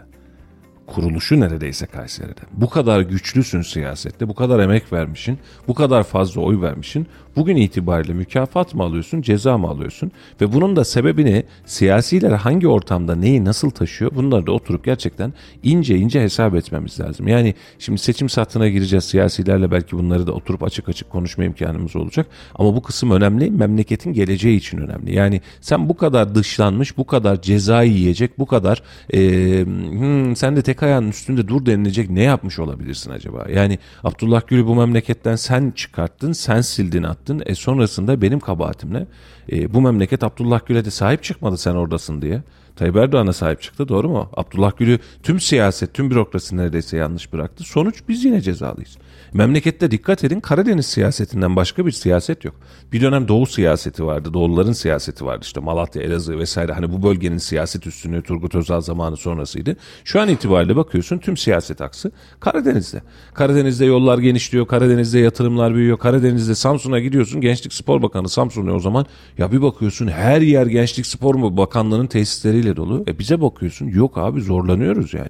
[0.87, 2.41] Kuruluşu neredeyse Kayseri'de.
[2.53, 7.07] Bu kadar güçlüsün siyasette, bu kadar emek vermişsin, bu kadar fazla oy vermişsin.
[7.35, 10.11] Bugün itibariyle mükafat mı alıyorsun, ceza mı alıyorsun?
[10.41, 15.97] Ve bunun da sebebini siyasiler hangi ortamda neyi nasıl taşıyor bunları da oturup gerçekten ince
[15.97, 17.27] ince hesap etmemiz lazım.
[17.27, 22.27] Yani şimdi seçim sattığına gireceğiz siyasilerle belki bunları da oturup açık açık konuşma imkanımız olacak.
[22.55, 25.15] Ama bu kısım önemli, memleketin geleceği için önemli.
[25.15, 29.19] Yani sen bu kadar dışlanmış, bu kadar ceza yiyecek, bu kadar e,
[29.65, 33.45] hmm, sen de tek ayağının üstünde dur denilecek ne yapmış olabilirsin acaba?
[33.53, 37.03] Yani Abdullah Gül'ü bu memleketten sen çıkarttın, sen sildin.
[37.45, 39.05] E sonrasında benim kabahatim ne?
[39.51, 42.43] E, bu memleket Abdullah Gül'e de sahip çıkmadı sen oradasın diye.
[42.75, 44.29] Tayyip Erdoğan'a sahip çıktı doğru mu?
[44.33, 47.63] Abdullah Gül'ü tüm siyaset, tüm bürokrasi neredeyse yanlış bıraktı.
[47.63, 48.97] Sonuç biz yine cezalıyız.
[49.33, 52.55] Memlekette dikkat edin Karadeniz siyasetinden başka bir siyaset yok.
[52.91, 54.33] Bir dönem Doğu siyaseti vardı.
[54.33, 56.73] Doğulların siyaseti vardı işte Malatya, Elazığ vesaire.
[56.73, 59.75] Hani bu bölgenin siyaset üstünlüğü Turgut Özal zamanı sonrasıydı.
[60.03, 63.01] Şu an itibariyle bakıyorsun tüm siyaset aksı Karadeniz'de.
[63.33, 64.67] Karadeniz'de yollar genişliyor.
[64.67, 65.97] Karadeniz'de yatırımlar büyüyor.
[65.97, 67.41] Karadeniz'de Samsun'a gidiyorsun.
[67.41, 69.05] Gençlik Spor Bakanı Samsun'a o zaman
[69.37, 73.03] ya bir bakıyorsun her yer Gençlik Spor Bakanlığı'nın tesisleriyle dolu.
[73.07, 75.29] E bize bakıyorsun yok abi zorlanıyoruz yani.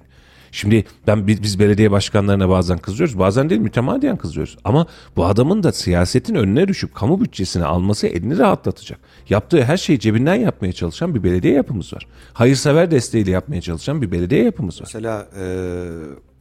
[0.52, 3.18] Şimdi ben biz, belediye başkanlarına bazen kızıyoruz.
[3.18, 4.58] Bazen değil mütemadiyen kızıyoruz.
[4.64, 4.86] Ama
[5.16, 9.00] bu adamın da siyasetin önüne düşüp kamu bütçesini alması elini rahatlatacak.
[9.28, 12.06] Yaptığı her şeyi cebinden yapmaya çalışan bir belediye yapımız var.
[12.32, 14.86] Hayırsever desteğiyle yapmaya çalışan bir belediye yapımız var.
[14.86, 15.44] Mesela e,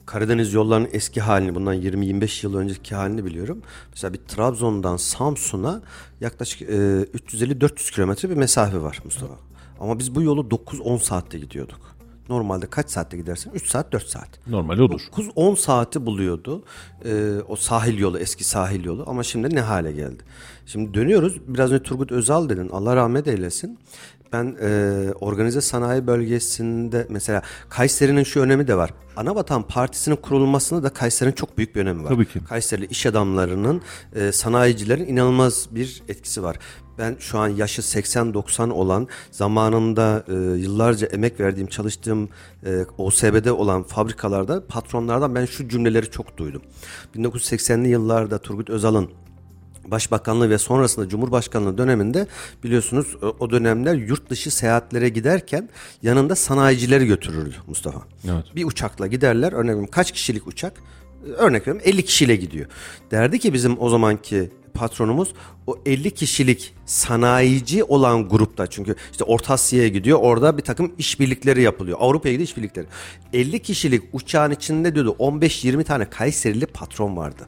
[0.05, 3.62] Karadeniz yollarının eski halini bundan 20-25 yıl önceki halini biliyorum.
[3.91, 5.82] Mesela bir Trabzon'dan Samsun'a
[6.22, 9.34] yaklaşık e, 350-400 kilometre bir mesafe var Mustafa.
[9.80, 11.91] Ama biz bu yolu 9-10 saatte gidiyorduk.
[12.30, 13.51] Normalde kaç saatte gidersin?
[13.51, 14.47] 3 saat 4 saat.
[14.47, 15.01] Normal odur.
[15.17, 16.63] 9-10 saati buluyordu
[17.05, 20.24] e, o sahil yolu eski sahil yolu ama şimdi ne hale geldi.
[20.65, 23.80] Şimdi dönüyoruz biraz önce Turgut Özal dedin Allah rahmet eylesin.
[24.34, 28.93] Ben e, organize sanayi bölgesinde mesela Kayseri'nin şu önemi de var.
[29.15, 32.09] Anavatan Partisi'nin kurulmasında da Kayseri'nin çok büyük bir önemi var.
[32.09, 32.39] Tabii ki.
[32.49, 33.82] Kayserili iş adamlarının,
[34.15, 36.57] e, sanayicilerin inanılmaz bir etkisi var.
[36.98, 42.30] Ben şu an yaşı 80-90 olan, zamanında e, yıllarca emek verdiğim, çalıştığım
[42.66, 46.62] e, OSB'de olan fabrikalarda patronlardan ben şu cümleleri çok duydum.
[47.16, 49.10] 1980'li yıllarda Turgut Özal'ın
[49.88, 52.28] Başbakanlığı ve sonrasında Cumhurbaşkanlığı döneminde
[52.64, 55.70] biliyorsunuz o- o dönemler yurt dışı seyahatlere giderken
[56.04, 58.02] yanında sanayicileri götürürdü Mustafa.
[58.32, 58.46] Evet.
[58.56, 59.54] Bir uçakla giderler.
[59.58, 60.74] Veriyorum kaç kişilik uçak?
[61.28, 62.66] Ee, Örnek veriyorum 50 kişiyle gidiyor.
[63.12, 65.34] Derdi ki bizim o zamanki patronumuz
[65.67, 71.61] o 50 kişilik sanayici olan grupta çünkü işte Orta Asya'ya gidiyor orada bir takım işbirlikleri
[71.61, 71.97] yapılıyor.
[72.01, 72.88] Avrupa'ya gidiyor işbirlikleri.
[73.34, 77.47] 50 kişilik uçağın içinde diyordu 15-20 tane Kayserili patron vardı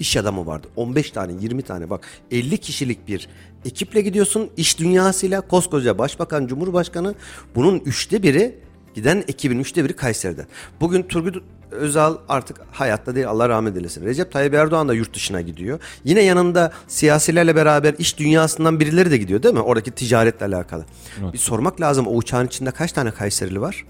[0.00, 0.66] iş adamı vardı.
[0.76, 3.28] 15 tane 20 tane bak 50 kişilik bir
[3.64, 7.14] ekiple gidiyorsun iş dünyasıyla koskoca başbakan cumhurbaşkanı
[7.54, 8.58] bunun üçte biri
[8.94, 10.46] giden ekibin üçte biri Kayseri'den.
[10.80, 14.04] Bugün Turgut Özal artık hayatta değil Allah rahmet eylesin.
[14.04, 15.80] Recep Tayyip Erdoğan da yurt dışına gidiyor.
[16.04, 19.60] Yine yanında siyasilerle beraber iş dünyasından birileri de gidiyor değil mi?
[19.60, 20.84] Oradaki ticaretle alakalı.
[21.32, 23.84] Bir sormak lazım o uçağın içinde kaç tane Kayserili var?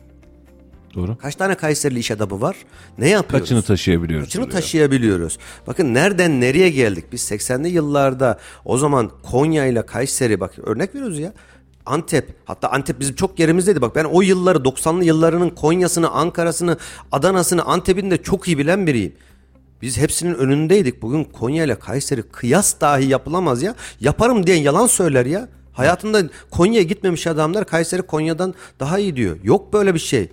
[0.94, 1.18] Doğru.
[1.18, 2.56] Kaç tane Kayserili iş adamı var?
[2.98, 3.48] Ne yapıyoruz?
[3.48, 4.26] Kaçını taşıyabiliyoruz?
[4.26, 4.50] Kaçını oraya?
[4.50, 5.38] taşıyabiliyoruz.
[5.66, 7.04] Bakın nereden nereye geldik?
[7.12, 11.32] Biz 80'li yıllarda o zaman Konya ile Kayseri bak örnek veriyoruz ya.
[11.88, 13.80] Antep hatta Antep bizim çok yerimizdeydi.
[13.80, 16.76] Bak ben o yılları 90'lı yıllarının Konya'sını, Ankara'sını,
[17.12, 19.12] Adana'sını, Antep'ini de çok iyi bilen biriyim.
[19.82, 21.02] Biz hepsinin önündeydik.
[21.02, 23.74] Bugün Konya ile Kayseri kıyas dahi yapılamaz ya.
[24.00, 25.48] Yaparım diyen yalan söyler ya.
[25.72, 29.36] Hayatında Konya'ya gitmemiş adamlar Kayseri Konya'dan daha iyi diyor.
[29.42, 30.28] Yok böyle bir şey.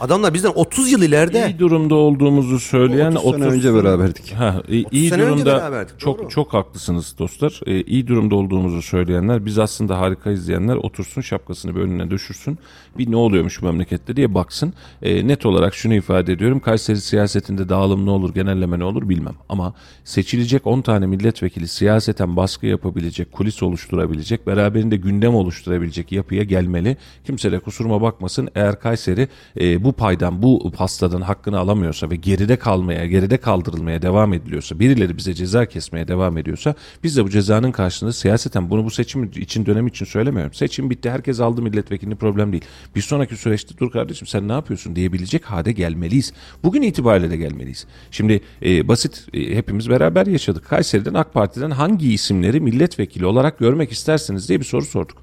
[0.00, 1.46] Adamlar bizden 30 yıl ileride.
[1.46, 4.32] İyi durumda olduğumuzu söyleyen 30 sene önce beraberdik.
[4.32, 6.28] Ha, iyi, iyi durumda beraberdik, çok doğru.
[6.28, 7.60] çok haklısınız dostlar.
[7.66, 12.58] Ee, iyi durumda olduğumuzu söyleyenler biz aslında harikayız diyenler otursun şapkasını bir önüne düşürsün.
[12.98, 14.74] Bir ne oluyormuş bu memlekette diye baksın.
[15.02, 16.60] Ee, net olarak şunu ifade ediyorum.
[16.60, 19.34] Kayseri siyasetinde dağılım ne olur genelleme ne olur bilmem.
[19.48, 19.74] Ama
[20.04, 26.96] seçilecek 10 tane milletvekili siyaseten baskı yapabilecek, kulis oluşturabilecek, beraberinde gündem oluşturabilecek yapıya gelmeli.
[27.26, 28.48] Kimse de kusuruma bakmasın.
[28.54, 29.28] Eğer Kayseri
[29.60, 35.16] e, bu paydan, bu pastadan hakkını alamıyorsa ve geride kalmaya, geride kaldırılmaya devam ediliyorsa, birileri
[35.16, 36.74] bize ceza kesmeye devam ediyorsa
[37.04, 40.54] biz de bu cezanın karşılığında siyaseten bunu bu seçim için dönem için söylemiyorum.
[40.54, 42.64] Seçim bitti, herkes aldı milletvekilini problem değil.
[42.96, 46.32] Bir sonraki süreçte dur kardeşim sen ne yapıyorsun diyebilecek hale gelmeliyiz.
[46.62, 47.86] Bugün itibariyle de gelmeliyiz.
[48.10, 50.64] Şimdi e, basit e, hepimiz beraber yaşadık.
[50.64, 55.22] Kayseri'den AK Parti'den hangi isimleri milletvekili olarak görmek istersiniz diye bir soru sorduk.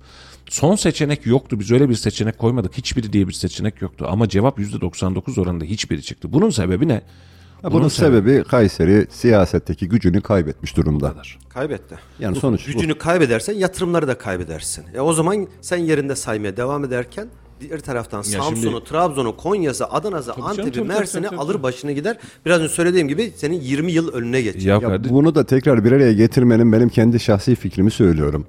[0.49, 1.59] Son seçenek yoktu.
[1.59, 2.77] Biz öyle bir seçenek koymadık.
[2.77, 4.05] Hiçbiri diye bir seçenek yoktu.
[4.09, 6.33] Ama cevap %99 oranında hiçbiri çıktı.
[6.33, 7.01] Bunun sebebi ne?
[7.61, 11.15] Ha, bunun sebebi Kayseri siyasetteki gücünü kaybetmiş durumda.
[11.49, 11.95] Kaybetti.
[12.19, 12.71] Yani sonuç bu.
[12.71, 14.83] Gücünü kaybedersen yatırımları da kaybedersin.
[14.93, 17.27] E o zaman sen yerinde saymaya devam ederken
[17.61, 22.17] diğer taraftan Samsun'u, şimdi- Trabzon'u, Konya'sı, Adana'sı, Antep'i, Mersin'i alır başına gider.
[22.45, 24.67] Biraz önce söylediğim gibi senin 20 yıl önüne geçecek.
[24.67, 28.45] Ya, Ya bunu da tekrar bir araya getirmenin benim kendi şahsi fikrimi söylüyorum.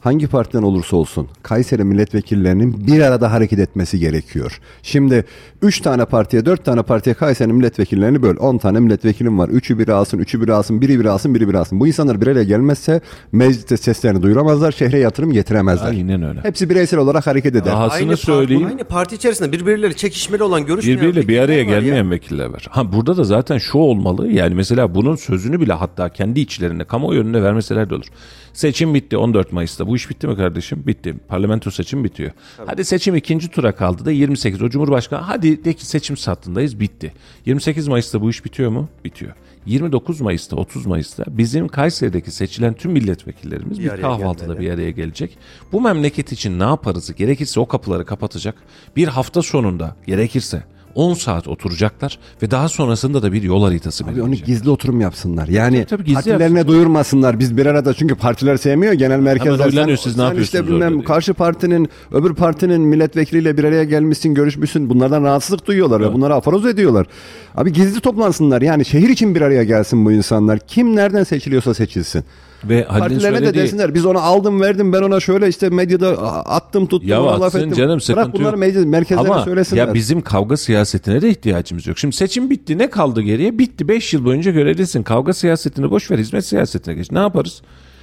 [0.00, 4.60] Hangi partiden olursa olsun Kayseri milletvekillerinin bir arada hareket etmesi gerekiyor.
[4.82, 5.24] Şimdi
[5.62, 8.36] 3 tane partiye 4 tane partiye Kayseri milletvekillerini böl.
[8.38, 9.48] 10 tane milletvekilim var.
[9.48, 11.80] 3'ü biri alsın, 3'ü biri alsın, biri biri alsın, biri biri alsın.
[11.80, 13.00] Bu insanlar bir araya gelmezse
[13.32, 15.88] mecliste seslerini duyuramazlar, şehre yatırım getiremezler.
[15.90, 16.40] Aynen öyle.
[16.42, 17.66] Hepsi bireysel olarak hareket eder.
[17.72, 18.62] Daha- Aslında aynı söyleyeyim.
[18.62, 21.80] Parti, aynı parti içerisinde birbirleriyle çekişmeli olan görüşmeyen birbiriyle bir araya var ya.
[21.80, 22.66] gelmeyen vekiller var.
[22.70, 24.28] Ha burada da zaten şu olmalı.
[24.32, 28.06] Yani mesela bunun sözünü bile hatta kendi içlerinde kamuoyu önünde vermeseler de olur.
[28.52, 29.86] Seçim bitti 14 Mayıs'ta.
[29.86, 30.82] Bu iş bitti mi kardeşim?
[30.86, 31.14] Bitti.
[31.28, 32.30] Parlamento seçim bitiyor.
[32.66, 34.62] Hadi seçim ikinci tura kaldı da 28.
[34.62, 37.12] O Cumhurbaşkanı hadi de ki seçim sattındayız bitti.
[37.46, 38.88] 28 Mayıs'ta bu iş bitiyor mu?
[39.04, 39.32] Bitiyor.
[39.66, 44.60] 29 Mayıs'ta 30 Mayıs'ta bizim Kayseri'deki seçilen tüm milletvekillerimiz bir, Bir kahvaltıda gelmeli.
[44.66, 45.38] bir araya gelecek.
[45.72, 47.14] Bu memleket için ne yaparız?
[47.14, 48.54] Gerekirse o kapıları kapatacak.
[48.96, 50.62] Bir hafta sonunda gerekirse
[50.94, 54.46] 10 saat oturacaklar ve daha sonrasında da bir yol haritası Abi onu belirleyecek.
[54.46, 55.48] gizli oturum yapsınlar.
[55.48, 56.72] Yani Tabii, tabii, gizli partilerine yapsın.
[56.74, 57.38] duyurmasınlar.
[57.38, 59.66] Biz bir arada çünkü partiler sevmiyor genel merkezler.
[59.66, 64.90] oylanıyor, siz ne yapıyorsunuz işte bilmem karşı partinin öbür partinin milletvekiliyle bir araya gelmişsin görüşmüşsün.
[64.90, 67.06] Bunlardan rahatsızlık duyuyorlar ve bunları aforoz ediyorlar.
[67.54, 68.62] Abi gizli toplansınlar.
[68.62, 70.58] Yani şehir için bir araya gelsin bu insanlar.
[70.58, 72.24] Kim nereden seçiliyorsa seçilsin.
[72.64, 76.08] Ve Partilerine de desinler biz ona aldım verdim ben ona şöyle işte medyada
[76.46, 77.72] attım tuttum Ya ona laf ettim.
[77.72, 79.86] canım, sıkıntı Bırak bunları meclis, merkezlere Ama söylesinler.
[79.86, 81.98] ya bizim kavga siyasetine de ihtiyacımız yok.
[81.98, 83.58] Şimdi seçim bitti ne kaldı geriye?
[83.58, 85.02] Bitti 5 yıl boyunca görevlisin.
[85.02, 87.10] Kavga siyasetini boş ver hizmet siyasetine geç.
[87.12, 87.62] Ne yaparız?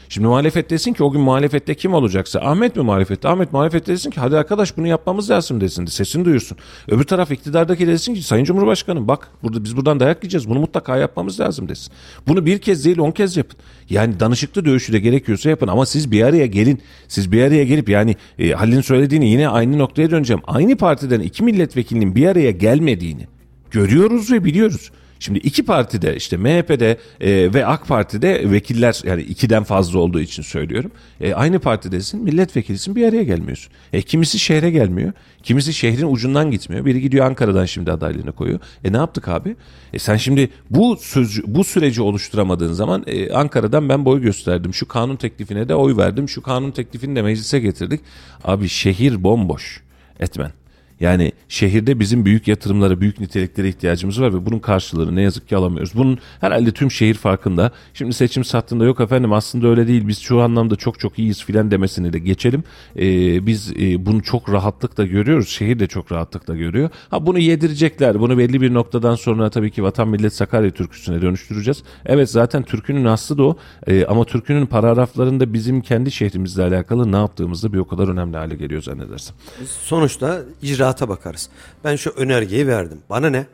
[0.09, 3.27] Şimdi muhalefet desin ki o gün muhalefette kim olacaksa Ahmet mi muhalefette?
[3.27, 5.85] Ahmet muhalefette desin ki hadi arkadaş bunu yapmamız lazım desin.
[5.85, 6.57] Sesini duyursun.
[6.87, 10.49] Öbür taraf iktidardaki desin ki Sayın Cumhurbaşkanım bak burada biz buradan dayak yiyeceğiz.
[10.49, 11.93] Bunu mutlaka yapmamız lazım desin.
[12.27, 13.59] Bunu bir kez değil on kez yapın.
[13.89, 16.81] Yani danışıklı dövüşü de gerekiyorsa yapın ama siz bir araya gelin.
[17.07, 20.41] Siz bir araya gelip yani e, Halil'in söylediğini yine aynı noktaya döneceğim.
[20.47, 23.27] Aynı partiden iki milletvekilinin bir araya gelmediğini
[23.71, 24.91] görüyoruz ve biliyoruz.
[25.19, 30.43] Şimdi iki partide işte MHP'de e, ve AK Parti'de vekiller yani ikiden fazla olduğu için
[30.43, 30.91] söylüyorum.
[31.21, 33.73] E, aynı partidesin milletvekilisin bir araya gelmiyorsun.
[33.93, 35.13] E, kimisi şehre gelmiyor.
[35.43, 36.85] Kimisi şehrin ucundan gitmiyor.
[36.85, 38.59] Biri gidiyor Ankara'dan şimdi adaylığını koyuyor.
[38.83, 39.55] E ne yaptık abi?
[39.93, 44.73] E sen şimdi bu söz bu süreci oluşturamadığın zaman e, Ankara'dan ben boy gösterdim.
[44.73, 46.29] Şu kanun teklifine de oy verdim.
[46.29, 48.01] Şu kanun teklifini de meclise getirdik.
[48.43, 49.81] Abi şehir bomboş.
[50.19, 50.51] Etmen.
[50.99, 55.55] Yani şehirde bizim büyük yatırımlara, büyük niteliklere ihtiyacımız var ve bunun karşılığını ne yazık ki
[55.55, 55.91] alamıyoruz.
[55.95, 57.71] Bunun herhalde tüm şehir farkında.
[57.93, 61.71] Şimdi seçim sattığında yok efendim aslında öyle değil biz şu anlamda çok çok iyiyiz filan
[61.71, 62.63] demesini de geçelim.
[62.95, 65.49] Ee, biz e, bunu çok rahatlıkla görüyoruz.
[65.49, 66.89] Şehir de çok rahatlıkla görüyor.
[67.09, 68.19] Ha bunu yedirecekler.
[68.19, 71.83] Bunu belli bir noktadan sonra tabii ki Vatan Millet Sakarya türküsüne dönüştüreceğiz.
[72.05, 73.57] Evet zaten türkünün aslı da o.
[73.87, 78.55] Ee, ama türkünün paragraflarında bizim kendi şehrimizle alakalı ne yaptığımızda bir o kadar önemli hale
[78.55, 79.35] geliyor zannedersem.
[79.65, 80.41] Sonuçta
[80.87, 81.49] icraata bakarız.
[81.83, 83.01] Ben şu önergeyi verdim.
[83.09, 83.45] Bana ne?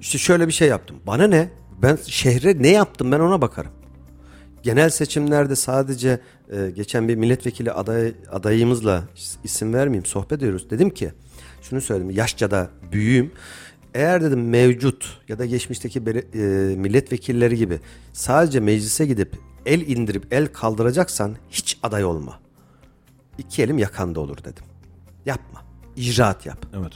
[0.00, 0.96] İşte şöyle bir şey yaptım.
[1.06, 1.48] Bana ne?
[1.82, 3.70] Ben şehre ne yaptım ben ona bakarım.
[4.62, 6.20] Genel seçimlerde sadece
[6.52, 9.04] e, geçen bir milletvekili aday, adayımızla
[9.44, 10.70] isim vermeyeyim sohbet ediyoruz.
[10.70, 11.12] Dedim ki
[11.62, 13.32] şunu söyledim yaşça da büyüğüm.
[13.94, 17.80] Eğer dedim mevcut ya da geçmişteki bele- e, milletvekilleri gibi
[18.12, 19.36] sadece meclise gidip
[19.66, 22.40] el indirip el kaldıracaksan hiç aday olma.
[23.38, 24.64] İki elim yakanda olur dedim.
[25.26, 25.63] Yapma.
[25.96, 26.66] İcraat yap.
[26.80, 26.92] Evet.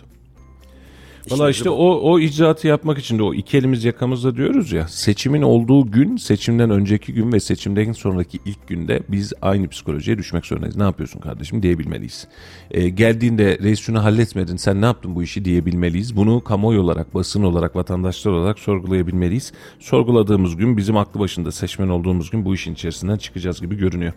[1.30, 5.42] Valla işte o, o icraatı yapmak için de o iki elimiz yakamızda diyoruz ya seçimin
[5.42, 10.76] olduğu gün seçimden önceki gün ve seçimden sonraki ilk günde biz aynı psikolojiye düşmek zorundayız.
[10.76, 12.28] Ne yapıyorsun kardeşim diyebilmeliyiz.
[12.70, 16.16] Ee, geldiğinde reis şunu halletmedin sen ne yaptın bu işi diyebilmeliyiz.
[16.16, 19.52] Bunu kamuoyu olarak basın olarak vatandaşlar olarak sorgulayabilmeliyiz.
[19.78, 24.12] Sorguladığımız gün bizim aklı başında seçmen olduğumuz gün bu işin içerisinden çıkacağız gibi görünüyor.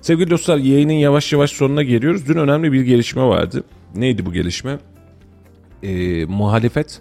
[0.00, 2.28] Sevgili dostlar yayının yavaş yavaş sonuna geliyoruz.
[2.28, 3.64] Dün önemli bir gelişme vardı.
[3.94, 4.78] Neydi bu gelişme?
[5.82, 7.00] e, muhalefet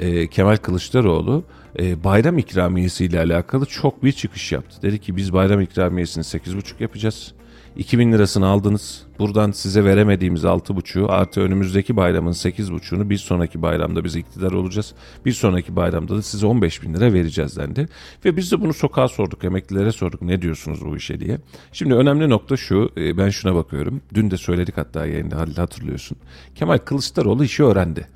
[0.00, 1.44] e, Kemal Kılıçdaroğlu
[1.78, 4.82] e, bayram ikramiyesi ile alakalı çok bir çıkış yaptı.
[4.82, 7.34] Dedi ki biz bayram ikramiyesini 8,5 yapacağız.
[7.76, 9.02] 2000 lirasını aldınız.
[9.18, 14.94] Buradan size veremediğimiz 6,5'u artı önümüzdeki bayramın 8,5'unu bir sonraki bayramda biz iktidar olacağız.
[15.24, 17.88] Bir sonraki bayramda da size 15 bin lira vereceğiz dendi.
[18.24, 21.38] Ve biz de bunu sokağa sorduk, emeklilere sorduk ne diyorsunuz bu işe diye.
[21.72, 24.00] Şimdi önemli nokta şu, e, ben şuna bakıyorum.
[24.14, 26.18] Dün de söyledik hatta yayında Halil hatırlıyorsun.
[26.54, 28.15] Kemal Kılıçdaroğlu işi öğrendi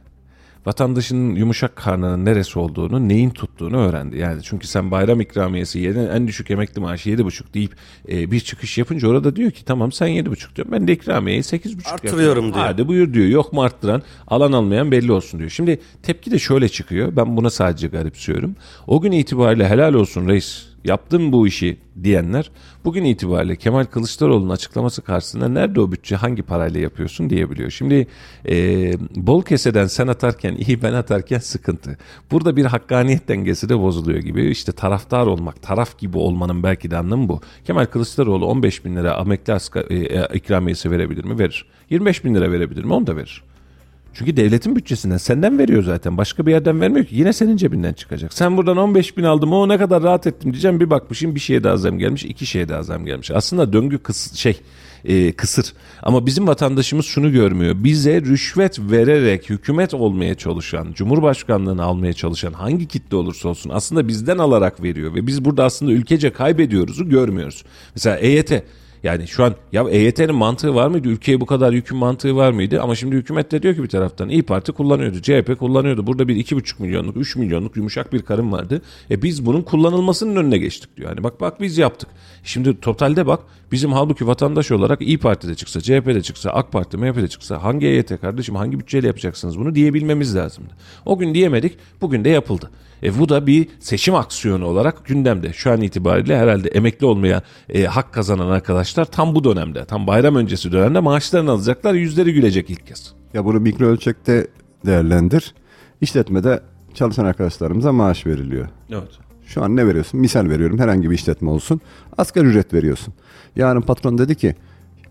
[0.67, 4.19] vatandaşının yumuşak karnının neresi olduğunu, neyin tuttuğunu öğrendi.
[4.19, 7.73] Yani çünkü sen bayram ikramiyesi yerine en düşük emekli maaşı 7,5 deyip
[8.09, 10.69] e, bir çıkış yapınca orada diyor ki tamam sen 7,5 diyor.
[10.71, 12.55] Ben de ikramiyeyi 8,5 Artırıyorum yapıyorum.
[12.55, 12.65] diyor.
[12.67, 13.27] Hadi buyur diyor.
[13.27, 14.03] Yok mu arttıran?
[14.29, 15.51] Alan almayan belli olsun diyor.
[15.51, 17.17] Şimdi tepki de şöyle çıkıyor.
[17.17, 18.57] Ben buna sadece garipsiyorum.
[18.87, 22.51] O gün itibariyle helal olsun reis yaptım bu işi diyenler
[22.85, 27.71] bugün itibariyle Kemal Kılıçdaroğlu'nun açıklaması karşısında nerede o bütçe hangi parayla yapıyorsun diyebiliyor.
[27.71, 28.07] Şimdi
[28.49, 31.99] e, bol keseden sen atarken iyi ben atarken sıkıntı.
[32.31, 34.51] Burada bir hakkaniyet dengesi de bozuluyor gibi.
[34.51, 37.41] İşte taraftar olmak, taraf gibi olmanın belki de anlamı bu.
[37.65, 41.39] Kemal Kılıçdaroğlu 15 bin lira emekli asgari, e, ikramiyesi verebilir mi?
[41.39, 41.67] Verir.
[41.91, 42.95] 25 bin lira verebilir mi?
[42.95, 43.43] Onu da verir.
[44.15, 46.17] Çünkü devletin bütçesinden senden veriyor zaten.
[46.17, 47.17] Başka bir yerden vermiyor ki.
[47.17, 48.35] Yine senin cebinden çıkacak.
[48.35, 50.81] Sen buradan 15 bin aldım o ne kadar rahat ettim diyeceğim.
[50.81, 52.25] Bir bakmışım bir şeye daha zam gelmiş.
[52.25, 53.31] iki şeye daha zam gelmiş.
[53.31, 54.61] Aslında döngü kıs şey
[55.05, 55.73] e, kısır.
[56.03, 57.75] Ama bizim vatandaşımız şunu görmüyor.
[57.79, 64.39] Bize rüşvet vererek hükümet olmaya çalışan, cumhurbaşkanlığını almaya çalışan hangi kitle olursa olsun aslında bizden
[64.39, 65.15] alarak veriyor.
[65.15, 67.65] Ve biz burada aslında ülkece kaybediyoruzu görmüyoruz.
[67.95, 68.53] Mesela EYT
[69.03, 71.09] Yani şu an ya EYT'nin mantığı var mıydı?
[71.09, 72.81] Ülkeye bu kadar yükün mantığı var mıydı?
[72.83, 76.07] Ama şimdi hükümet de diyor ki bir taraftan İyi Parti kullanıyordu, CHP kullanıyordu.
[76.07, 78.83] Burada bir iki buçuk milyonluk, üç milyonluk yumuşak bir karın vardı.
[79.11, 81.09] E biz bunun kullanılmasının önüne geçtik diyor.
[81.09, 82.09] Yani bak bak biz yaptık.
[82.45, 83.41] Şimdi totalde bak
[83.73, 88.21] bizim halbuki vatandaş olarak İyi Parti'de çıksa, CHP'de çıksa, AK Parti, MHP'de çıksa hangi EYT
[88.21, 90.73] kardeşim hangi bütçeyle yapacaksınız bunu diyebilmemiz lazımdı.
[91.05, 92.71] O gün diyemedik, bugün de yapıldı.
[93.03, 95.53] E bu da bir seçim aksiyonu olarak gündemde.
[95.53, 100.37] Şu an itibariyle herhalde emekli olmaya e, hak kazanan arkadaşlar tam bu dönemde, tam bayram
[100.37, 103.13] öncesi dönemde maaşlarını alacaklar, yüzleri gülecek ilk kez.
[103.35, 104.47] Ya bunu mikro ölçekte
[104.87, 105.55] değerlendir.
[106.01, 106.61] İşletmede
[106.95, 108.69] çalışan arkadaşlarımıza maaş veriliyor.
[108.91, 109.19] Evet.
[109.47, 110.21] Şu an ne veriyorsun?
[110.21, 111.81] Misal veriyorum herhangi bir işletme olsun.
[112.19, 113.15] Asgari ücret veriyorsun.
[113.57, 114.55] Yarın patron dedi ki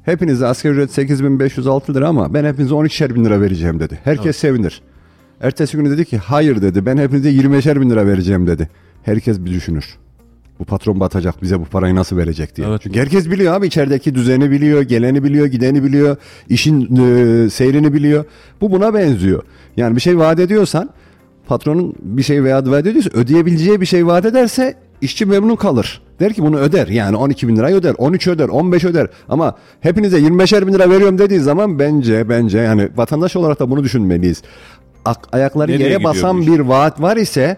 [0.04, 4.00] hepinize asgari ücret 8506 lira ama ben hepinize 12'şer bin lira vereceğim dedi.
[4.04, 4.82] Herkes sevinir.
[5.42, 8.70] Ertesi günü dedi ki hayır dedi ben hepinize 25'er bin lira vereceğim dedi.
[9.04, 9.98] Herkes bir düşünür.
[10.60, 12.68] Bu patron batacak bize bu parayı nasıl verecek diye.
[12.68, 12.82] Evet.
[12.84, 16.18] Çünkü herkes biliyor abi içerideki düzeni biliyor, geleni biliyor, gideni biliyor,
[16.50, 18.26] işin e, seyrini biliyor.
[18.62, 19.44] Bu buna benziyor.
[19.78, 20.90] Yani bir şey vaat ediyorsan
[21.48, 26.02] patronun bir şey vaat ediyorsa ödeyebileceği bir şey vaat ederse işçi memnun kalır.
[26.20, 30.20] Der ki bunu öder yani 12 bin lirayı öder 13 öder 15 öder ama hepinize
[30.20, 34.42] 25'er bin lira veriyorum dediği zaman bence bence yani vatandaş olarak da bunu düşünmeliyiz.
[35.06, 37.58] Ak- ayakları Nereye yere basan bir vaat var ise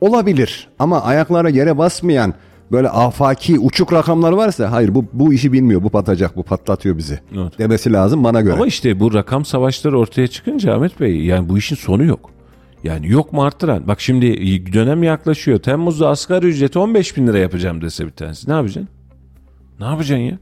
[0.00, 2.34] olabilir ama ayaklara yere basmayan
[2.72, 7.20] böyle afaki uçuk rakamlar varsa hayır bu bu işi bilmiyor bu batacak bu patlatıyor bizi
[7.36, 7.58] Evet.
[7.58, 8.54] demesi lazım bana göre.
[8.54, 12.30] Ama işte bu rakam savaşları ortaya çıkınca Ahmet Bey yani bu işin sonu yok.
[12.84, 13.88] Yani yok mu arttıran?
[13.88, 14.26] Bak şimdi
[14.72, 15.58] dönem yaklaşıyor.
[15.58, 18.50] Temmuz'da asgari ücreti 15 bin lira yapacağım dese bir tanesi.
[18.50, 18.88] Ne yapacaksın?
[19.80, 20.38] Ne yapacaksın ya?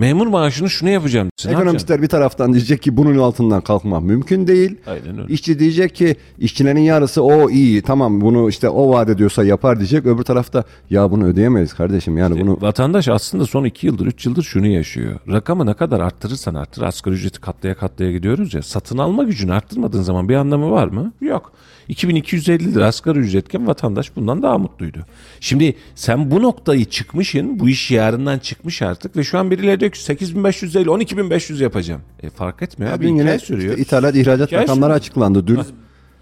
[0.00, 1.62] Memur maaşını şunu yapacağım yapacaksın?
[1.62, 4.76] Ekonomistler bir taraftan diyecek ki bunun altından kalkmak mümkün değil.
[4.86, 5.32] Aynen öyle.
[5.32, 10.06] İşçi diyecek ki işçilerin yarısı o iyi tamam bunu işte o vaat ediyorsa yapar diyecek.
[10.06, 14.42] Öbür tarafta ya bunu ödeyemeyiz kardeşim yani bunu Vatandaş aslında son 2 yıldır 3 yıldır
[14.42, 15.20] şunu yaşıyor.
[15.28, 18.62] Rakamı ne kadar arttırırsan arttır asgari ücreti katlaya katlaya gidiyoruz ya.
[18.62, 21.12] Satın alma gücünü arttırmadığın zaman bir anlamı var mı?
[21.20, 21.52] Yok.
[21.88, 24.98] 2250 lira asgari ücretken vatandaş bundan daha mutluydu.
[25.40, 27.58] Şimdi sen bu noktayı çıkmışsın.
[27.60, 32.02] Bu iş yarından çıkmış artık ve şu an birileri diyor ki 8500 değil 12500 yapacağım.
[32.22, 33.06] E fark etmiyor abi.
[33.06, 33.70] yine sürüyor.
[33.70, 34.96] işte ithalat ihracat Hikaye rakamları sürüyor.
[34.96, 35.60] açıklandı dün.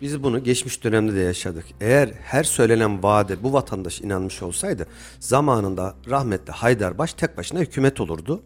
[0.00, 1.64] Biz bunu geçmiş dönemde de yaşadık.
[1.80, 4.86] Eğer her söylenen vaade bu vatandaş inanmış olsaydı
[5.20, 8.42] zamanında rahmetli Haydarbaş tek başına hükümet olurdu.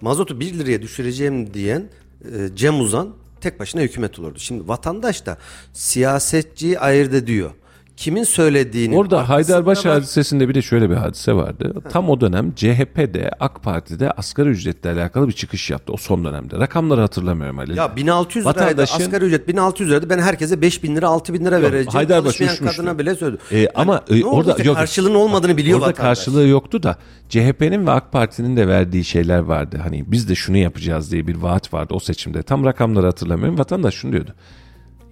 [0.00, 1.88] Mazotu 1 liraya düşüreceğim diyen
[2.24, 4.38] e, Cem Uzan tek başına hükümet olurdu.
[4.38, 5.38] Şimdi vatandaş da
[5.72, 7.50] siyasetçiyi ayırt ediyor.
[7.96, 11.74] Kimin söylediğini Orada Haydarbaş hadisesinde bir de şöyle bir hadise vardı.
[11.90, 16.58] Tam o dönem CHP'de AK Parti'de asgari ücretle alakalı bir çıkış yaptı o son dönemde.
[16.58, 17.76] Rakamları hatırlamıyorum Ali.
[17.78, 21.88] Ya 1600 liraydı Vatandaşın- asgari ücret 1600 liraydı ben herkese 5000 lira 6000 lira vereceğim.
[21.92, 23.42] Haydarbaş Çalışmayan kadına bile söyledi.
[23.52, 24.62] E, ama Yani e, ne orada oldu?
[24.66, 26.18] yok karşılığının olmadığını biliyor Orada vatandaş.
[26.18, 26.96] karşılığı yoktu da
[27.28, 29.80] CHP'nin ve AK Parti'nin de verdiği şeyler vardı.
[29.82, 32.42] Hani biz de şunu yapacağız diye bir vaat vardı o seçimde.
[32.42, 33.58] Tam rakamları hatırlamıyorum.
[33.58, 34.34] Vatandaş şunu diyordu.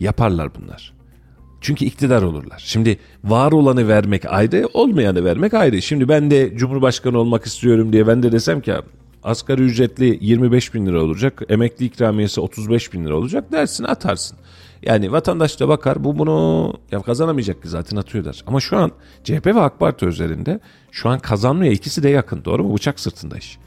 [0.01, 0.95] Yaparlar bunlar.
[1.65, 2.63] Çünkü iktidar olurlar.
[2.67, 5.83] Şimdi var olanı vermek ayrı, olmayanı vermek ayrı.
[5.83, 8.75] Şimdi ben de Cumhurbaşkanı olmak istiyorum diye ben de desem ki
[9.23, 14.39] asgari ücretli 25 bin lira olacak, emekli ikramiyesi 35 bin lira olacak dersin atarsın.
[14.83, 18.45] Yani vatandaş da bakar bu bunu ya kazanamayacak ki zaten atıyorlar.
[18.47, 18.93] Ama şu an
[19.25, 20.61] CHP ve AK Parti üzerinde
[20.91, 22.75] şu an kazanmaya ikisi de yakın doğru mu?
[22.75, 23.59] Bıçak sırtında iş.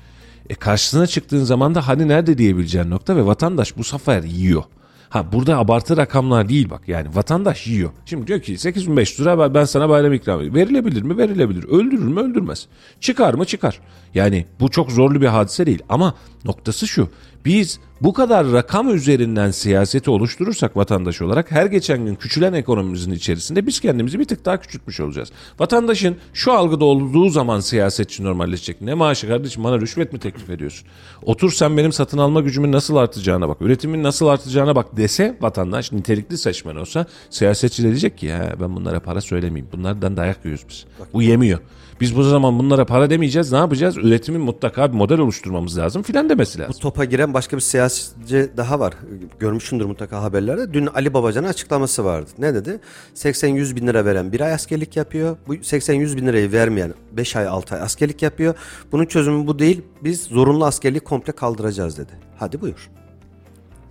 [0.50, 4.64] E karşısına çıktığın zaman da hani nerede diyebileceğin nokta ve vatandaş bu sefer yiyor.
[5.10, 7.90] Ha burada abartı rakamlar değil bak yani vatandaş yiyor.
[8.06, 10.56] Şimdi diyor ki 8500 lira ben- sana bayram ikram edeyim.
[10.56, 11.18] Verilebilir mi?
[11.18, 11.64] Verilebilir.
[11.64, 12.20] Öldürür mü?
[12.22, 12.68] Öldürmez.
[13.00, 13.46] Çıkar mı?
[13.46, 13.80] Çıkar.
[14.14, 16.14] Yani bu çok zorlu bir hadise değil ama
[16.46, 17.10] noktası şu.
[17.48, 23.68] Biz bu kadar rakam üzerinden siyaseti oluşturursak vatandaş olarak her geçen gün küçülen ekonomimizin içerisinde
[23.68, 25.32] biz kendimizi bir tık daha küçültmüş olacağız.
[25.60, 28.82] Vatandaşın şu algıda olduğu zaman siyasetçi normalleşecek.
[28.82, 30.88] Ne maaşı kardeşim bana rüşvet mi teklif ediyorsun?
[31.22, 35.92] Otur sen benim satın alma gücümün nasıl artacağına bak, üretimin nasıl artacağına bak dese vatandaş
[35.92, 39.70] nitelikli seçmen olsa siyasetçi de diyecek ki ya ben bunlara para söylemeyeyim.
[39.74, 40.86] Bunlardan dayak yiyoruz biz.
[41.14, 41.60] Bu yemiyor.
[42.02, 43.52] Biz bu zaman bunlara para demeyeceğiz.
[43.52, 43.98] Ne yapacağız?
[43.98, 46.74] Üretimin mutlaka bir model oluşturmamız lazım filan demesi lazım.
[46.78, 48.94] Bu topa giren başka bir siyasetçi daha var.
[49.40, 50.74] Görmüşsündür mutlaka haberlerde.
[50.74, 52.30] Dün Ali Babacan'ın açıklaması vardı.
[52.38, 52.80] Ne dedi?
[53.16, 55.38] 80-100 bin lira veren bir ay askerlik yapıyor.
[55.48, 58.56] Bu 80-100 bin lirayı vermeyen 5 ay 6 ay askerlik yapıyor.
[58.92, 59.82] Bunun çözümü bu değil.
[60.04, 62.12] Biz zorunlu askerliği komple kaldıracağız dedi.
[62.40, 62.90] Hadi buyur.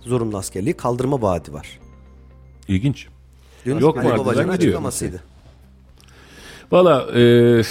[0.01, 1.79] Zorunlu askerliği kaldırma vaadi var.
[2.67, 3.07] İlginç.
[3.65, 5.23] Dün Yok mu Ali arkadan Babacan'ın açıklamasıydı.
[6.71, 7.61] Valla e,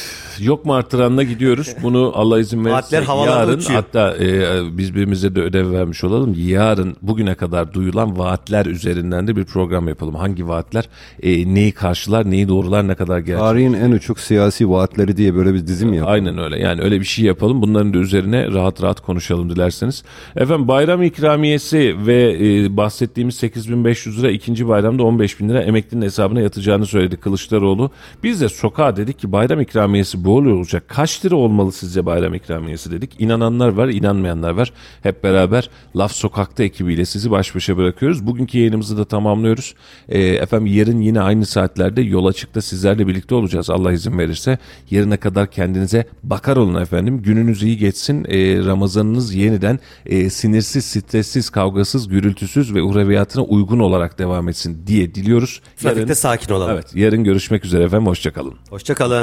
[0.40, 1.74] yok mu artıranla gidiyoruz.
[1.82, 3.80] Bunu Allah izin verirse yarın uçuyor.
[3.80, 6.34] hatta e, biz birbirimize de ödev vermiş olalım.
[6.38, 10.14] Yarın bugüne kadar duyulan vaatler üzerinden de bir program yapalım.
[10.14, 10.88] Hangi vaatler
[11.22, 13.38] e, neyi karşılar neyi doğrular ne kadar gerçek.
[13.38, 16.14] Tarihin en uçuk siyasi vaatleri diye böyle bir dizim yapalım.
[16.14, 16.58] Aynen öyle.
[16.58, 17.62] Yani öyle bir şey yapalım.
[17.62, 20.04] Bunların da üzerine rahat rahat konuşalım dilerseniz.
[20.36, 26.40] Efendim bayram ikramiyesi ve e, bahsettiğimiz 8500 lira ikinci bayramda 15 bin lira emeklinin hesabına
[26.40, 27.90] yatacağını söyledi Kılıçdaroğlu.
[28.22, 30.84] Biz de sokağa dedik ki bayram ikramiyesi bu oluyor olacak.
[30.88, 33.10] Kaç lira olmalı sizce bayram ikramiyesi dedik.
[33.18, 34.72] İnananlar var, inanmayanlar var.
[35.02, 38.26] Hep beraber Laf Sokak'ta ekibiyle sizi baş başa bırakıyoruz.
[38.26, 39.74] Bugünkü yayınımızı da tamamlıyoruz.
[40.08, 44.58] E, efendim yarın yine aynı saatlerde yol açıkta sizlerle birlikte olacağız Allah izin verirse.
[44.90, 47.22] Yarına kadar kendinize bakar olun efendim.
[47.22, 48.24] Gününüz iyi geçsin.
[48.28, 55.14] E, Ramazanınız yeniden e, sinirsiz, stressiz, kavgasız, gürültüsüz ve uğreviyatına uygun olarak devam etsin diye
[55.14, 55.60] diliyoruz.
[55.76, 56.74] Trafikte sakin olalım.
[56.74, 58.06] Evet, yarın görüşmek üzere efendim.
[58.06, 58.54] Hoşçakalın.
[58.70, 58.75] Hoşçakalın.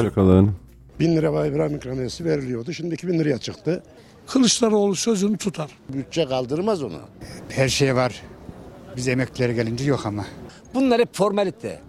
[0.05, 0.55] Bakalım.
[0.99, 2.73] 1000 lira bayram ikramiyesi veriliyordu.
[2.73, 3.83] Şimdi 2000 liraya çıktı.
[4.27, 5.71] Kılıçdaroğlu sözünü tutar.
[5.89, 6.99] Bütçe kaldırmaz onu.
[7.49, 8.21] Her şey var.
[8.97, 10.25] Biz emeklilere gelince yok ama.
[10.73, 11.81] Bunlar hep formalite.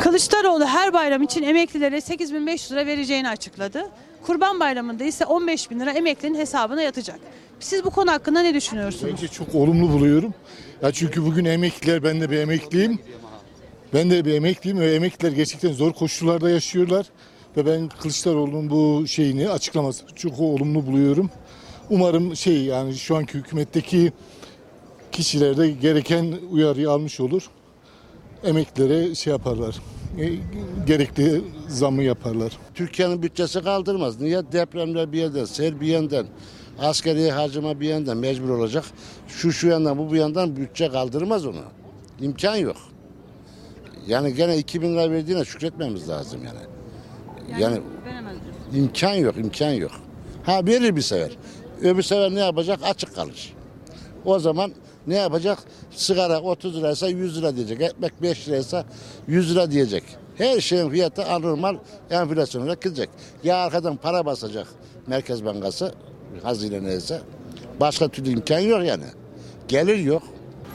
[0.00, 3.82] Kılıçdaroğlu her bayram için emeklilere 8500 lira vereceğini açıkladı.
[4.22, 7.18] Kurban Bayramı'nda ise 15 bin lira emeklinin hesabına yatacak.
[7.60, 9.12] Siz bu konu hakkında ne düşünüyorsunuz?
[9.12, 10.34] Bence çok olumlu buluyorum.
[10.82, 12.98] Ya çünkü bugün emekliler, ben de bir emekliyim.
[13.94, 17.06] Ben de bir emekliyim ve emekliler gerçekten zor koşullarda yaşıyorlar.
[17.56, 21.30] Ve ben Kılıçdaroğlu'nun bu şeyini açıklaması çok olumlu buluyorum.
[21.90, 24.12] Umarım şey yani şu anki hükümetteki
[25.12, 27.50] kişiler de gereken uyarıyı almış olur.
[28.44, 29.76] Emeklilere şey yaparlar.
[30.20, 30.30] e,
[30.86, 32.58] Gerekli zamı yaparlar.
[32.74, 34.20] Türkiye'nin bütçesi kaldırmaz.
[34.20, 36.26] Niye depremler bir yerden, sel bir yandan,
[36.78, 38.84] askeri harcama bir yandan mecbur olacak.
[39.28, 41.62] Şu şu yandan bu bu yandan bütçe kaldırmaz onu.
[42.20, 42.76] İmkan yok.
[44.06, 46.58] Yani gene 2000 lira verdiğine şükretmemiz lazım yani.
[47.60, 47.80] Yani,
[48.74, 49.92] imkan yok, imkan yok.
[50.44, 51.30] Ha verir bir sefer.
[51.82, 52.80] Öbür sefer ne yapacak?
[52.84, 53.54] Açık kalır.
[54.24, 54.72] O zaman
[55.06, 55.58] ne yapacak?
[55.90, 57.80] Sigara 30 liraysa 100 lira diyecek.
[57.80, 58.84] Ekmek 5 liraysa
[59.28, 60.04] 100 lira diyecek.
[60.38, 61.76] Her şeyin fiyatı anormal
[62.10, 63.08] enflasyona gidecek.
[63.44, 64.66] Ya arkadan para basacak
[65.06, 65.94] Merkez Bankası,
[66.42, 67.20] hazine neyse.
[67.80, 69.04] Başka türlü imkan yok yani.
[69.68, 70.22] Gelir yok.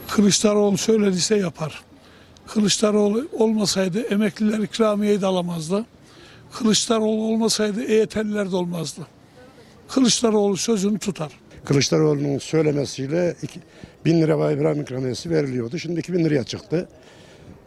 [0.08, 1.87] Kılıçdaroğlu söylediyse yapar.
[2.48, 5.84] Kılıçdaroğlu olmasaydı emekliler ikramiyeyi de alamazdı.
[6.52, 9.06] Kılıçdaroğlu olmasaydı EYT'liler de olmazdı.
[9.88, 11.32] Kılıçdaroğlu sözünü tutar.
[11.64, 13.60] Kılıçdaroğlu'nun söylemesiyle iki-
[14.04, 15.78] 1000 lira bayram ikramiyesi veriliyordu.
[15.78, 16.88] Şimdi 2000 liraya çıktı.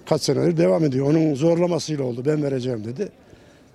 [0.09, 1.09] Kaç senedir devam ediyor.
[1.09, 2.23] Onun zorlamasıyla oldu.
[2.25, 3.09] Ben vereceğim dedi.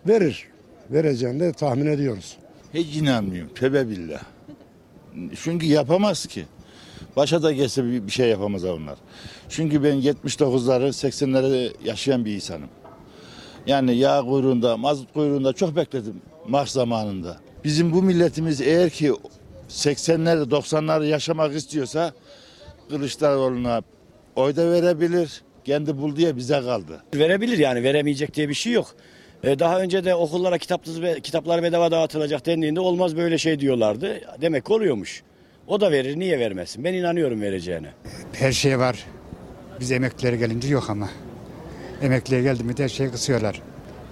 [0.08, 0.48] Verir.
[0.90, 2.36] Vereceğini de tahmin ediyoruz.
[2.74, 3.54] Hiç inanmıyorum.
[3.54, 4.22] Tövbe billah.
[5.42, 6.46] Çünkü yapamaz ki.
[7.16, 8.98] Başa da gelse bir şey yapamaz onlar.
[9.48, 12.68] Çünkü ben 79'ları 80'leri yaşayan bir insanım.
[13.66, 17.36] Yani yağ kuyruğunda, mazot kuyruğunda çok bekledim Mart zamanında.
[17.64, 19.12] Bizim bu milletimiz eğer ki
[19.68, 22.12] 80'leri 90'ları yaşamak istiyorsa
[22.88, 23.82] Kılıçdaroğlu'na
[24.36, 25.42] oy da verebilir.
[25.64, 27.02] Kendi buldu ya bize kaldı.
[27.14, 28.94] Verebilir yani veremeyecek diye bir şey yok.
[29.44, 30.58] Ee, Daha önce de okullara
[31.22, 34.20] kitaplar bedava dağıtılacak dendiğinde olmaz böyle şey diyorlardı.
[34.40, 35.22] Demek oluyormuş.
[35.66, 36.84] O da verir niye vermesin?
[36.84, 37.88] Ben inanıyorum vereceğine.
[38.32, 39.06] Her şey var.
[39.80, 41.08] Biz emeklilere gelince yok ama.
[42.02, 43.62] Emekliye geldi mi de her şeyi kısıyorlar.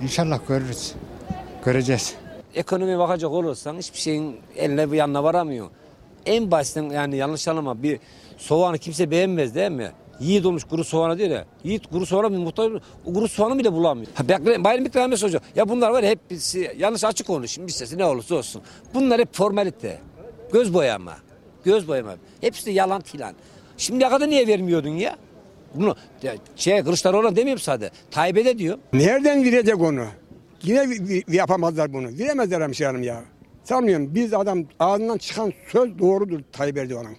[0.02, 0.92] İnşallah görürüz.
[1.64, 2.14] Göreceğiz.
[2.54, 5.66] Ekonomiye bakacak olursan hiçbir şeyin eline bir yanına varamıyor.
[6.26, 8.00] En basitten yani yanlış anlama bir
[8.38, 9.90] soğanı kimse beğenmez değil mi?
[10.20, 11.44] Yiğit olmuş kuru soğanı diyor ya.
[11.64, 12.72] Yiğit kuru soğanı bir muhtaç
[13.06, 14.06] o kuru soğanı bile bulamıyor.
[14.14, 15.42] Ha, bekle- bayram ikramiyesi olacak.
[15.56, 18.62] Ya bunlar var ya hep birisi, yanlış açık konuşayım bir sesi ne olursa olsun.
[18.94, 19.98] Bunlar hep formalite.
[20.52, 21.12] Göz boyama.
[21.64, 22.14] Göz boyama.
[22.40, 23.34] Hepsi de yalan filan.
[23.76, 25.16] Şimdiye kadar niye vermiyordun ya?
[25.74, 25.96] Bunu
[26.56, 27.90] şey Kılıçdaroğlu'na demiyorum sadece.
[28.10, 28.78] Tayyip'e de diyor.
[28.92, 30.04] Nereden verecek onu?
[30.62, 30.88] Yine
[31.28, 32.18] yapamazlar bunu.
[32.18, 33.22] Veremezler hemşehrim ya.
[33.64, 34.14] Sanmıyorum.
[34.14, 37.16] Biz adam ağzından çıkan söz doğrudur Tayyip Erdoğan'ın.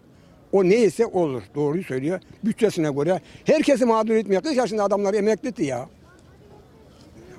[0.52, 1.44] O neyse olur.
[1.56, 2.20] Doğruyu söylüyor.
[2.44, 3.22] Bütçesine göre.
[3.46, 4.42] Herkesi mağdur etmiyor.
[4.42, 5.90] 40 yaşında adamlar emekli etti ya.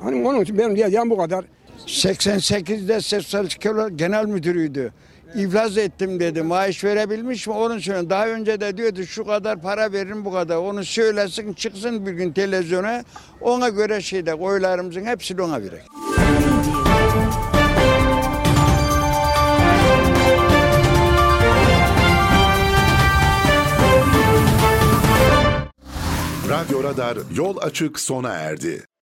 [0.02, 1.44] Hani onun için benim diyeceğim bu kadar.
[1.86, 4.92] 88'de Sosyal Genel Müdürüydü.
[5.34, 6.42] İflas ettim dedi.
[6.42, 7.52] Maaş verebilmiş mi?
[7.54, 10.56] Onun için daha önce de diyordu şu kadar para veririm bu kadar.
[10.56, 13.04] Onu söylesin çıksın bir gün televizyona.
[13.40, 15.82] Ona göre şeyde oylarımızın hepsini ona verek.
[26.48, 28.86] Radyo Radar yol açık sona erdi.